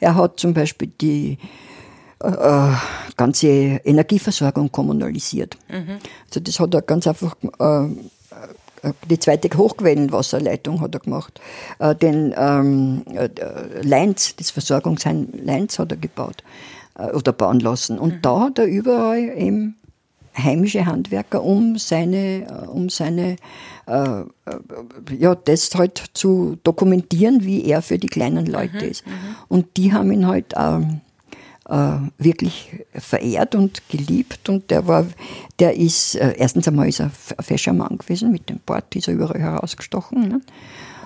Er 0.00 0.14
hat 0.14 0.38
zum 0.40 0.52
Beispiel 0.52 0.92
die 1.00 1.38
äh, 2.22 2.28
äh 2.28 2.72
ganze 3.16 3.48
Energieversorgung 3.48 4.70
kommunalisiert. 4.70 5.56
Mhm. 5.68 5.98
Also 6.26 6.40
das 6.40 6.61
hat 6.61 6.74
er 6.74 6.82
ganz 6.82 7.06
einfach 7.06 7.37
äh 7.58 7.88
die 9.09 9.19
zweite 9.19 9.57
Hochquellenwasserleitung 9.57 10.81
hat 10.81 10.95
er 10.95 11.01
gemacht. 11.01 11.41
Äh, 11.79 11.95
den 11.95 12.35
ähm, 12.37 13.03
äh, 13.12 13.29
Leins, 13.83 14.37
das 14.37 14.51
Versorgungsheim 14.51 15.29
Leins 15.33 15.79
hat 15.79 15.93
er 15.93 15.99
gebaut 15.99 16.43
äh, 16.99 17.11
oder 17.12 17.33
bauen 17.33 17.61
lassen. 17.61 17.99
Und 17.99 18.17
mhm. 18.17 18.23
da 18.23 18.41
hat 18.41 18.59
er 18.59 18.67
überall 18.67 19.19
eben 19.37 19.77
heimische 20.37 20.87
Handwerker, 20.87 21.43
um 21.43 21.79
seine, 21.79 22.69
um 22.73 22.91
seine 22.91 23.37
äh, 23.87 24.23
ja, 25.19 25.35
das 25.35 25.75
halt 25.75 26.05
zu 26.14 26.59
dokumentieren, 26.62 27.43
wie 27.43 27.64
er 27.64 27.83
für 27.83 27.99
die 27.99 28.07
kleinen 28.07 28.47
Leute 28.47 28.85
mhm, 28.85 28.91
ist. 28.91 29.07
Mhm. 29.07 29.12
Und 29.49 29.77
die 29.77 29.93
haben 29.93 30.12
ihn 30.12 30.29
halt 30.29 30.55
äh, 30.55 30.79
äh, 30.79 30.83
wirklich 32.16 32.85
verehrt 32.94 33.54
und 33.54 33.88
geliebt 33.90 34.48
und 34.48 34.70
der 34.70 34.87
war, 34.87 35.04
der 35.59 35.76
ist, 35.76 36.14
äh, 36.14 36.35
erstens 36.38 36.66
einmal 36.66 36.88
ist 36.88 37.00
er 37.00 37.07
ein 37.07 37.44
fescher 37.44 37.74
Mann 37.74 37.98
gewesen, 37.98 38.33
mit 38.33 38.48
dem 38.48 38.59
Bart 38.64 38.96
ist 38.96 39.07
er 39.07 39.14
überall 39.14 39.38
herausgestochen. 39.38 40.28
Ne? 40.28 40.40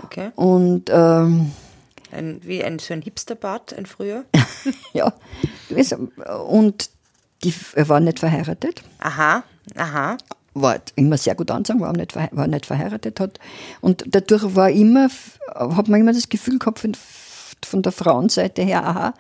Okay. 0.05 0.31
Und 0.37 0.85
ähm, 0.89 1.51
ein, 2.13 2.41
wie 2.45 2.63
ein, 2.63 2.79
so 2.79 2.95
ein 2.95 3.03
Hipsterbart, 3.03 3.75
ein 3.77 3.87
früher? 3.87 4.25
ja. 4.93 5.13
Und 6.47 6.91
die, 7.43 7.55
er 7.75 7.89
war 7.89 7.99
nicht 7.99 8.21
verheiratet. 8.21 8.85
Aha, 9.01 9.43
aha. 9.75 10.17
war 10.55 10.77
immer 10.95 11.19
sehr 11.19 11.35
gut 11.35 11.51
anzogen, 11.51 11.81
war 11.81 11.93
nicht, 11.93 12.15
war 12.15 12.47
nicht 12.47 12.67
verheiratet 12.67 13.19
hat. 13.19 13.41
Und 13.81 14.05
dadurch 14.07 14.55
war 14.55 14.71
immer, 14.71 15.09
hat 15.57 15.89
man 15.89 16.01
immer 16.01 16.13
das 16.13 16.29
Gefühl 16.29 16.61
gehabt 16.61 16.79
von, 16.79 16.93
von 17.65 17.83
der 17.83 17.91
Frauenseite 17.91 18.63
her, 18.63 18.87
aha, 18.87 19.15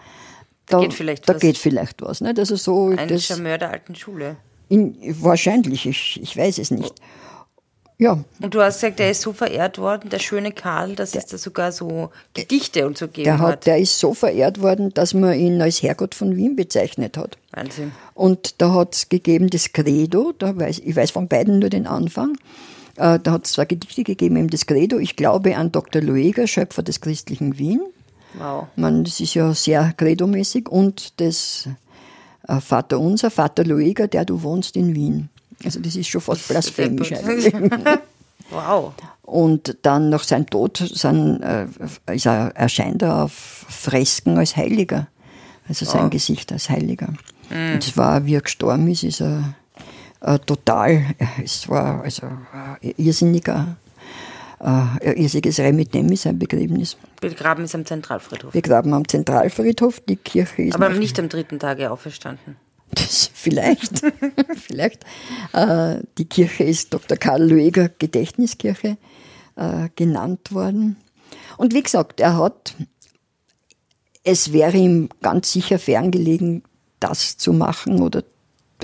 da, 0.66 0.81
geht 0.81 0.94
vielleicht 0.94 1.29
da 1.29 1.35
was. 1.35 1.40
Geht 1.40 1.59
vielleicht 1.59 2.03
was 2.03 2.20
nicht? 2.20 2.38
Also 2.38 2.57
so, 2.57 2.88
Ein 2.88 3.09
das, 3.09 3.25
Charmeur 3.25 3.59
der 3.59 3.70
alten 3.70 3.94
Schule. 3.94 4.37
In, 4.68 4.96
wahrscheinlich, 5.20 5.87
ich, 5.87 6.20
ich 6.22 6.37
weiß 6.37 6.59
es 6.59 6.70
nicht. 6.70 6.94
Ja. 7.98 8.18
Und 8.40 8.55
du 8.55 8.61
hast 8.61 8.81
gesagt, 8.81 8.98
der 8.98 9.12
ist 9.12 9.20
so 9.20 9.33
verehrt 9.33 9.79
worden, 9.79 10.11
der 10.11 10.18
schöne 10.18 10.51
Karl, 10.51 10.96
dass 10.96 11.12
der, 11.12 11.22
es 11.22 11.29
da 11.29 11.38
sogar 11.38 11.70
so 11.70 12.11
Gedichte 12.35 12.85
und 12.87 12.98
so 12.98 13.07
gegeben 13.07 13.27
der 13.27 13.38
hat, 13.38 13.53
hat. 13.53 13.66
Der 13.66 13.79
ist 13.79 13.98
so 14.01 14.12
verehrt 14.12 14.61
worden, 14.61 14.92
dass 14.92 15.14
man 15.14 15.38
ihn 15.38 15.62
als 15.62 15.83
Herrgott 15.83 16.16
von 16.16 16.35
Wien 16.35 16.57
bezeichnet 16.57 17.16
hat. 17.16 17.38
Wahnsinn. 17.53 17.92
Und 18.14 18.61
da 18.61 18.75
hat 18.75 18.96
es 18.96 19.09
gegeben 19.09 19.51
das 19.51 19.72
Credo, 19.72 20.33
da 20.37 20.57
weiß, 20.57 20.81
ich 20.81 20.96
weiß 20.96 21.12
von 21.12 21.29
beiden 21.29 21.61
nur 21.61 21.70
den 21.70 21.87
Anfang. 21.87 22.37
Äh, 22.96 23.20
da 23.20 23.33
hat 23.33 23.46
es 23.46 23.53
zwei 23.53 23.66
Gedichte 23.66 24.03
gegeben, 24.03 24.37
eben 24.37 24.51
das 24.51 24.66
Credo. 24.66 24.98
Ich 24.98 25.14
glaube 25.14 25.57
an 25.57 25.70
Dr. 25.70 26.03
Lueger, 26.03 26.48
Schöpfer 26.48 26.83
des 26.83 27.01
christlichen 27.01 27.59
Wien. 27.59 27.83
Wow. 28.35 28.68
Man, 28.77 29.05
das 29.05 29.21
ist 29.21 29.35
ja 29.35 29.53
sehr 29.55 29.92
credomäßig. 29.97 30.68
Und 30.68 31.21
das 31.21 31.68
äh, 32.49 32.61
Vater 32.61 32.99
unser, 33.01 33.31
Vater 33.31 33.64
Lueger, 33.64 34.09
der 34.09 34.25
du 34.25 34.42
wohnst 34.42 34.77
in 34.77 34.95
Wien. 34.95 35.29
Also 35.64 35.81
das 35.81 35.97
ist 35.97 36.09
schon 36.09 36.21
fast 36.21 36.49
blasphemisch 36.49 37.12
eigentlich. 37.12 37.53
wow. 38.51 38.92
Und 39.23 39.79
dann 39.83 40.11
nach 40.11 40.25
seinem 40.25 40.47
Tod 40.47 40.77
sind, 40.77 41.40
äh, 41.42 41.66
ist 42.12 42.27
er, 42.27 42.55
erscheint 42.57 43.03
er 43.03 43.25
auf 43.25 43.33
Fresken 43.33 44.38
als 44.38 44.57
Heiliger. 44.57 45.09
Also 45.68 45.85
sein 45.85 46.07
oh. 46.07 46.11
Gesicht 46.11 46.53
als 46.53 46.68
Heiliger. 46.68 47.09
Mm. 47.51 47.75
Und 47.75 47.85
es 47.87 47.97
war, 47.97 48.27
wie 48.27 48.35
er 48.35 48.40
gestorben 48.40 48.88
ist, 48.88 49.05
ist 49.05 49.21
er 49.21 49.55
äh, 50.21 50.38
total, 50.40 51.07
es 51.42 51.68
war 51.68 52.03
also 52.03 52.27
äh, 52.81 52.92
irrsinniger, 52.97 53.77
äh, 54.62 55.20
irrsinniges 55.20 55.59
Remittem 55.59 56.11
ist 56.12 56.22
sein 56.22 56.38
Begräbnis. 56.38 56.96
Begraben 57.20 57.64
ist 57.64 57.75
am 57.75 57.85
Zentralfriedhof. 57.85 58.53
Begraben 58.53 58.94
am 58.94 59.07
Zentralfriedhof, 59.07 60.01
die 60.01 60.16
Kirche 60.16 60.62
ist. 60.62 60.75
Aber 60.75 60.88
nicht 60.90 61.18
am 61.18 61.29
dritten 61.29 61.59
Tage 61.59 61.90
auferstanden. 61.90 62.57
Das, 62.94 63.31
vielleicht, 63.33 64.03
vielleicht. 64.57 65.05
Äh, 65.53 66.01
die 66.18 66.27
Kirche 66.27 66.64
ist 66.64 66.92
Dr. 66.92 67.16
Karl 67.16 67.42
Lueger 67.42 67.88
Gedächtniskirche 67.88 68.98
äh, 69.57 69.88
genannt 69.96 70.53
worden. 70.53 70.96
Und 71.57 71.75
wie 71.75 71.83
gesagt, 71.83 72.20
er 72.20 72.37
hat, 72.37 72.75
es 74.25 74.53
wäre 74.53 74.77
ihm 74.77 75.09
ganz 75.22 75.53
sicher 75.53 75.79
ferngelegen, 75.79 76.62
das 77.01 77.37
zu 77.37 77.53
machen 77.53 78.01
oder 78.01 78.22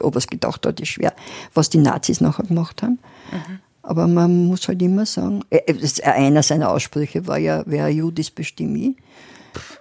ob 0.00 0.14
er 0.14 0.18
es 0.18 0.26
gedacht 0.26 0.66
hat, 0.66 0.80
ist 0.80 0.88
schwer, 0.88 1.12
was 1.54 1.70
die 1.70 1.78
Nazis 1.78 2.20
nachher 2.20 2.44
gemacht 2.44 2.82
haben. 2.82 2.98
Mhm. 3.30 3.60
Aber 3.88 4.06
man 4.06 4.44
muss 4.44 4.68
halt 4.68 4.82
immer 4.82 5.06
sagen, 5.06 5.40
äh, 5.48 5.60
äh, 5.66 6.02
einer 6.02 6.42
seiner 6.42 6.70
Aussprüche 6.70 7.26
war 7.26 7.38
ja, 7.38 7.62
wer 7.64 7.88
Judis 7.88 8.30
bestimme. 8.30 8.94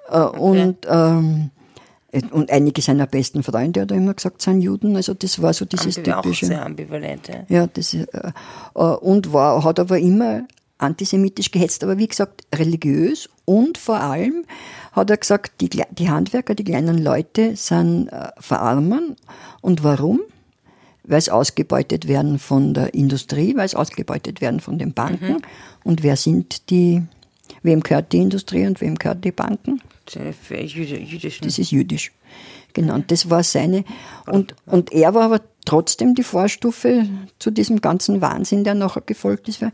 Okay. 0.09 0.39
Und 0.39 0.77
ähm, 0.87 1.51
und 2.31 2.49
einige 2.49 2.81
seiner 2.81 3.05
besten 3.05 3.43
Freunde 3.43 3.81
hat 3.81 3.91
er 3.91 3.97
immer 3.97 4.13
gesagt, 4.13 4.41
sind 4.41 4.61
Juden. 4.61 4.95
Also 4.95 5.13
das 5.13 5.41
war 5.41 5.53
so 5.53 5.65
dieses 5.65 5.97
Ambival 5.97 6.21
typische. 6.21 6.45
Auch 6.45 6.49
sehr 6.49 6.65
ambivalent. 6.65 7.27
Ja, 7.27 7.43
ja 7.49 7.67
das, 7.67 7.93
äh, 7.93 8.05
äh, 8.75 8.79
und 8.79 9.33
war, 9.33 9.61
hat 9.65 9.77
aber 9.77 9.99
immer 9.99 10.47
antisemitisch 10.77 11.51
gehetzt, 11.51 11.83
aber 11.83 11.97
wie 11.97 12.07
gesagt, 12.07 12.43
religiös 12.55 13.27
und 13.43 13.77
vor 13.77 13.99
allem 13.99 14.45
hat 14.93 15.09
er 15.09 15.17
gesagt, 15.17 15.59
die, 15.59 15.69
die 15.69 16.09
Handwerker, 16.09 16.55
die 16.55 16.63
kleinen 16.63 16.97
Leute 16.97 17.57
sind 17.57 18.07
äh, 18.07 18.29
verarmen. 18.39 19.17
Und 19.59 19.83
warum? 19.83 20.21
Weil 21.07 21.21
sie 21.21 21.31
ausgebeutet 21.31 22.07
werden 22.07 22.37
von 22.37 22.73
der 22.73 22.93
Industrie, 22.93 23.55
weil 23.55 23.67
sie 23.67 23.77
ausgebeutet 23.77 24.41
werden 24.41 24.59
von 24.59 24.77
den 24.77 24.93
Banken. 24.93 25.33
Mhm. 25.33 25.41
Und 25.83 26.03
wer 26.03 26.17
sind 26.17 26.69
die, 26.69 27.01
wem 27.63 27.81
gehört 27.81 28.11
die 28.11 28.17
Industrie 28.17 28.67
und 28.67 28.81
wem 28.81 28.95
gehört 28.95 29.23
die 29.23 29.31
Banken? 29.31 29.81
Das 31.47 31.59
ist 31.59 31.71
jüdisch. 31.71 32.11
Genau, 32.73 32.99
das 32.99 33.29
war 33.29 33.43
seine. 33.43 33.85
Und, 34.27 34.53
und 34.65 34.91
er 34.91 35.13
war 35.13 35.23
aber 35.23 35.41
trotzdem 35.65 36.13
die 36.13 36.23
Vorstufe 36.23 37.07
zu 37.39 37.51
diesem 37.51 37.81
ganzen 37.81 38.21
Wahnsinn, 38.21 38.63
der 38.63 38.75
nachher 38.75 39.01
gefolgt 39.01 39.49
ist. 39.49 39.61
Weil 39.61 39.71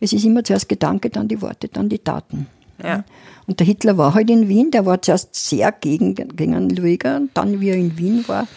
es 0.00 0.12
ist 0.12 0.24
immer 0.24 0.42
zuerst 0.42 0.68
Gedanke, 0.68 1.10
dann 1.10 1.28
die 1.28 1.42
Worte, 1.42 1.68
dann 1.68 1.88
die 1.88 1.98
Taten. 1.98 2.46
Ja. 2.82 3.04
Und 3.46 3.60
der 3.60 3.66
Hitler 3.66 3.96
war 3.96 4.14
halt 4.14 4.28
in 4.30 4.48
Wien, 4.48 4.70
der 4.70 4.86
war 4.86 5.00
zuerst 5.00 5.34
sehr 5.34 5.72
gegen, 5.72 6.14
gegen 6.14 6.54
und 6.54 7.30
dann, 7.34 7.60
wie 7.60 7.68
er 7.68 7.76
in 7.76 7.96
Wien 7.96 8.24
war, 8.26 8.48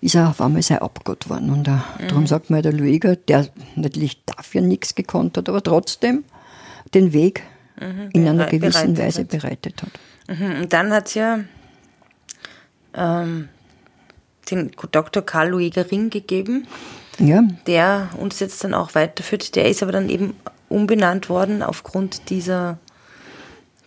ist 0.00 0.14
er 0.14 0.28
auf 0.28 0.40
einmal 0.40 0.62
sein 0.62 0.78
Abgott 0.78 1.28
worden. 1.28 1.50
Und 1.50 1.68
er, 1.68 1.84
mhm. 1.98 2.08
darum 2.08 2.26
sagt 2.26 2.50
man, 2.50 2.62
der 2.62 2.72
Lueger, 2.72 3.16
der 3.16 3.48
natürlich 3.76 4.24
dafür 4.24 4.60
nichts 4.60 4.94
gekonnt 4.94 5.36
hat, 5.36 5.48
aber 5.48 5.62
trotzdem 5.62 6.24
den 6.94 7.12
Weg 7.12 7.42
mhm. 7.78 8.10
in 8.12 8.28
einer 8.28 8.46
gewissen 8.46 8.96
Weise 8.96 9.24
bereitet 9.24 9.82
hat. 9.82 10.38
Mhm. 10.38 10.62
Und 10.62 10.72
dann 10.72 10.92
hat 10.92 11.08
es 11.08 11.14
ja 11.14 11.40
ähm, 12.94 13.48
den 14.50 14.70
Dr. 14.90 15.24
Karl 15.24 15.50
Lueger 15.50 15.90
Ring 15.90 16.10
gegeben, 16.10 16.66
ja. 17.18 17.42
der 17.66 18.08
uns 18.18 18.40
jetzt 18.40 18.64
dann 18.64 18.74
auch 18.74 18.94
weiterführt. 18.94 19.54
Der 19.54 19.68
ist 19.68 19.82
aber 19.82 19.92
dann 19.92 20.08
eben 20.08 20.34
umbenannt 20.68 21.28
worden 21.28 21.62
aufgrund 21.62 22.30
dieser, 22.30 22.78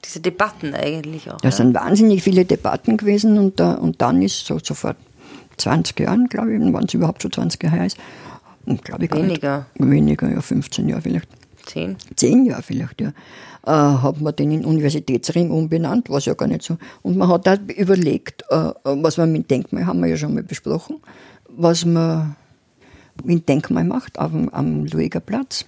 dieser 0.06 0.20
Debatten 0.20 0.76
eigentlich 0.76 1.32
auch. 1.32 1.42
Da 1.42 1.50
ja. 1.50 1.56
sind 1.56 1.74
wahnsinnig 1.74 2.22
viele 2.22 2.46
Debatten 2.46 2.98
gewesen 2.98 3.40
und, 3.40 3.60
da, 3.60 3.74
und 3.74 4.02
dann 4.02 4.22
ist 4.22 4.46
so 4.46 4.60
sofort 4.62 4.98
20 5.58 6.00
Jahren, 6.00 6.28
glaube 6.28 6.54
ich, 6.54 6.60
wann 6.74 6.86
es 6.86 6.94
überhaupt 6.94 7.22
schon 7.22 7.32
20 7.32 7.64
Jahre 7.64 7.86
ist. 7.86 7.98
Und 8.66 8.84
glaube 8.84 9.06
ich 9.06 9.14
weniger. 9.14 9.66
Nicht, 9.76 9.92
weniger, 9.92 10.30
ja, 10.30 10.42
15 10.42 10.90
Jahre 10.90 11.02
vielleicht. 11.02 11.28
Zehn? 11.66 11.96
Zehn 12.16 12.46
Jahre 12.46 12.64
vielleicht, 12.64 13.02
ja 13.02 13.14
äh, 13.66 13.72
hat 13.72 14.22
man 14.22 14.36
den 14.36 14.52
in 14.52 14.66
Universitätsring 14.66 15.52
umbenannt, 15.52 16.10
was 16.10 16.26
ja 16.26 16.34
gar 16.34 16.48
nicht 16.48 16.64
so. 16.64 16.78
Und 17.02 17.18
man 17.18 17.30
hat 17.30 17.48
da 17.48 17.56
überlegt, 17.56 18.44
äh, 18.50 18.72
was 18.84 19.18
man 19.18 19.32
mit 19.32 19.50
Denkmal, 19.50 19.86
haben 19.86 20.02
wir 20.02 20.10
ja 20.10 20.18
schon 20.18 20.34
mal 20.34 20.44
besprochen, 20.44 20.98
was 21.48 21.86
man 21.86 22.36
mit 23.24 23.48
Denkmal 23.48 23.84
macht 23.84 24.20
am, 24.20 24.50
am 24.50 24.86
Lueger 24.86 25.20
Platz. 25.20 25.66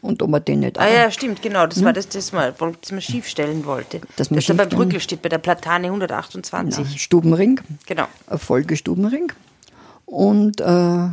Und 0.00 0.22
ob 0.22 0.30
man 0.30 0.44
den 0.44 0.60
nicht. 0.60 0.78
Ah 0.78 0.88
ja, 0.88 1.10
stimmt, 1.10 1.42
genau. 1.42 1.66
Das 1.66 1.78
hm? 1.78 1.84
war 1.84 1.92
das, 1.92 2.08
das, 2.08 2.32
mal, 2.32 2.54
das 2.80 2.92
man 2.92 3.00
schief 3.00 3.26
stellen 3.26 3.64
wollte. 3.64 4.00
Das, 4.16 4.28
das 4.28 4.46
da 4.46 4.54
bei 4.54 4.66
Brücke 4.66 5.00
steht, 5.00 5.22
bei 5.22 5.28
der 5.28 5.38
Platane 5.38 5.88
128. 5.88 6.84
Na, 6.84 6.96
Stubenring. 6.96 7.60
Genau. 7.86 8.06
Ein 8.28 8.38
Folgestubenring. 8.38 9.32
Und 10.06 10.60
äh, 10.60 11.08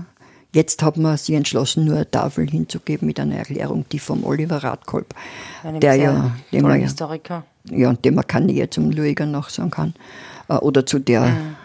Jetzt 0.56 0.84
hat 0.84 0.96
man 0.96 1.18
sich 1.18 1.36
entschlossen, 1.36 1.84
nur 1.84 1.98
eine 1.98 2.10
Tafel 2.10 2.50
hinzugeben 2.50 3.08
mit 3.08 3.20
einer 3.20 3.36
Erklärung, 3.36 3.84
die 3.92 4.00
vom 4.00 4.24
Oliver 4.24 4.64
Radkolb, 4.64 5.14
der 5.66 5.96
ja, 5.96 6.32
dem 6.54 6.62
man, 6.62 6.80
Historiker. 6.80 7.44
ja, 7.70 7.92
dem 7.92 8.16
man 8.16 8.26
keine 8.26 8.46
Nähe 8.46 8.70
zum 8.70 8.90
Lueger 8.90 9.26
noch 9.26 9.50
sagen 9.50 9.70
kann, 9.70 9.96
äh, 10.48 10.54
oder 10.54 10.86
zu 10.86 11.00
der 11.00 11.26
mhm. 11.26 11.56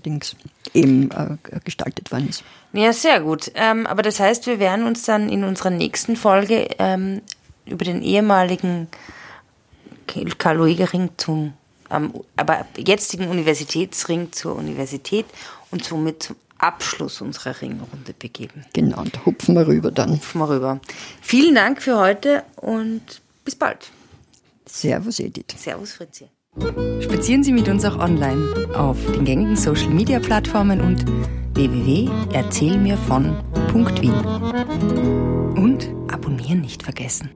Dings 0.00 0.36
eben 0.72 1.10
äh, 1.10 1.36
gestaltet 1.64 2.12
worden 2.12 2.28
ist. 2.28 2.44
Ja, 2.72 2.92
sehr 2.92 3.20
gut. 3.20 3.50
Ähm, 3.54 3.86
aber 3.86 4.02
das 4.02 4.20
heißt, 4.20 4.46
wir 4.46 4.58
werden 4.58 4.86
uns 4.86 5.04
dann 5.04 5.28
in 5.28 5.44
unserer 5.44 5.70
nächsten 5.70 6.16
Folge 6.16 6.68
ähm, 6.78 7.22
über 7.66 7.84
den 7.84 8.02
ehemaligen 8.02 8.88
Karl-Lueger-Ring 10.38 11.10
zum, 11.16 11.54
ähm, 11.90 12.12
aber 12.36 12.66
jetzigen 12.76 13.28
Universitätsring 13.28 14.32
zur 14.32 14.56
Universität 14.56 15.26
und 15.70 15.84
somit 15.84 16.22
zum 16.22 16.36
Abschluss 16.58 17.20
unserer 17.20 17.60
Ringrunde 17.60 18.14
begeben. 18.18 18.64
Genau, 18.72 19.00
und 19.00 19.26
hupfen 19.26 19.54
wir 19.54 19.66
rüber 19.66 19.90
dann. 19.90 20.12
Hupfen 20.12 20.40
wir 20.40 20.48
rüber. 20.48 20.80
Vielen 21.20 21.54
Dank 21.54 21.82
für 21.82 21.98
heute 21.98 22.44
und 22.56 23.02
bis 23.44 23.54
bald. 23.54 23.90
Servus, 24.66 25.20
Edith. 25.20 25.54
Servus, 25.56 25.92
Fritzi. 25.92 26.28
Spazieren 27.00 27.42
Sie 27.42 27.52
mit 27.52 27.68
uns 27.68 27.84
auch 27.84 27.98
online 27.98 28.68
auf 28.74 28.96
den 29.12 29.24
gängigen 29.24 29.56
Social 29.56 29.90
Media 29.90 30.20
Plattformen 30.20 30.80
und 30.80 31.04
www.erzählmirvon.wien. 31.54 34.14
Und 35.56 35.88
abonnieren 36.12 36.60
nicht 36.60 36.82
vergessen. 36.82 37.30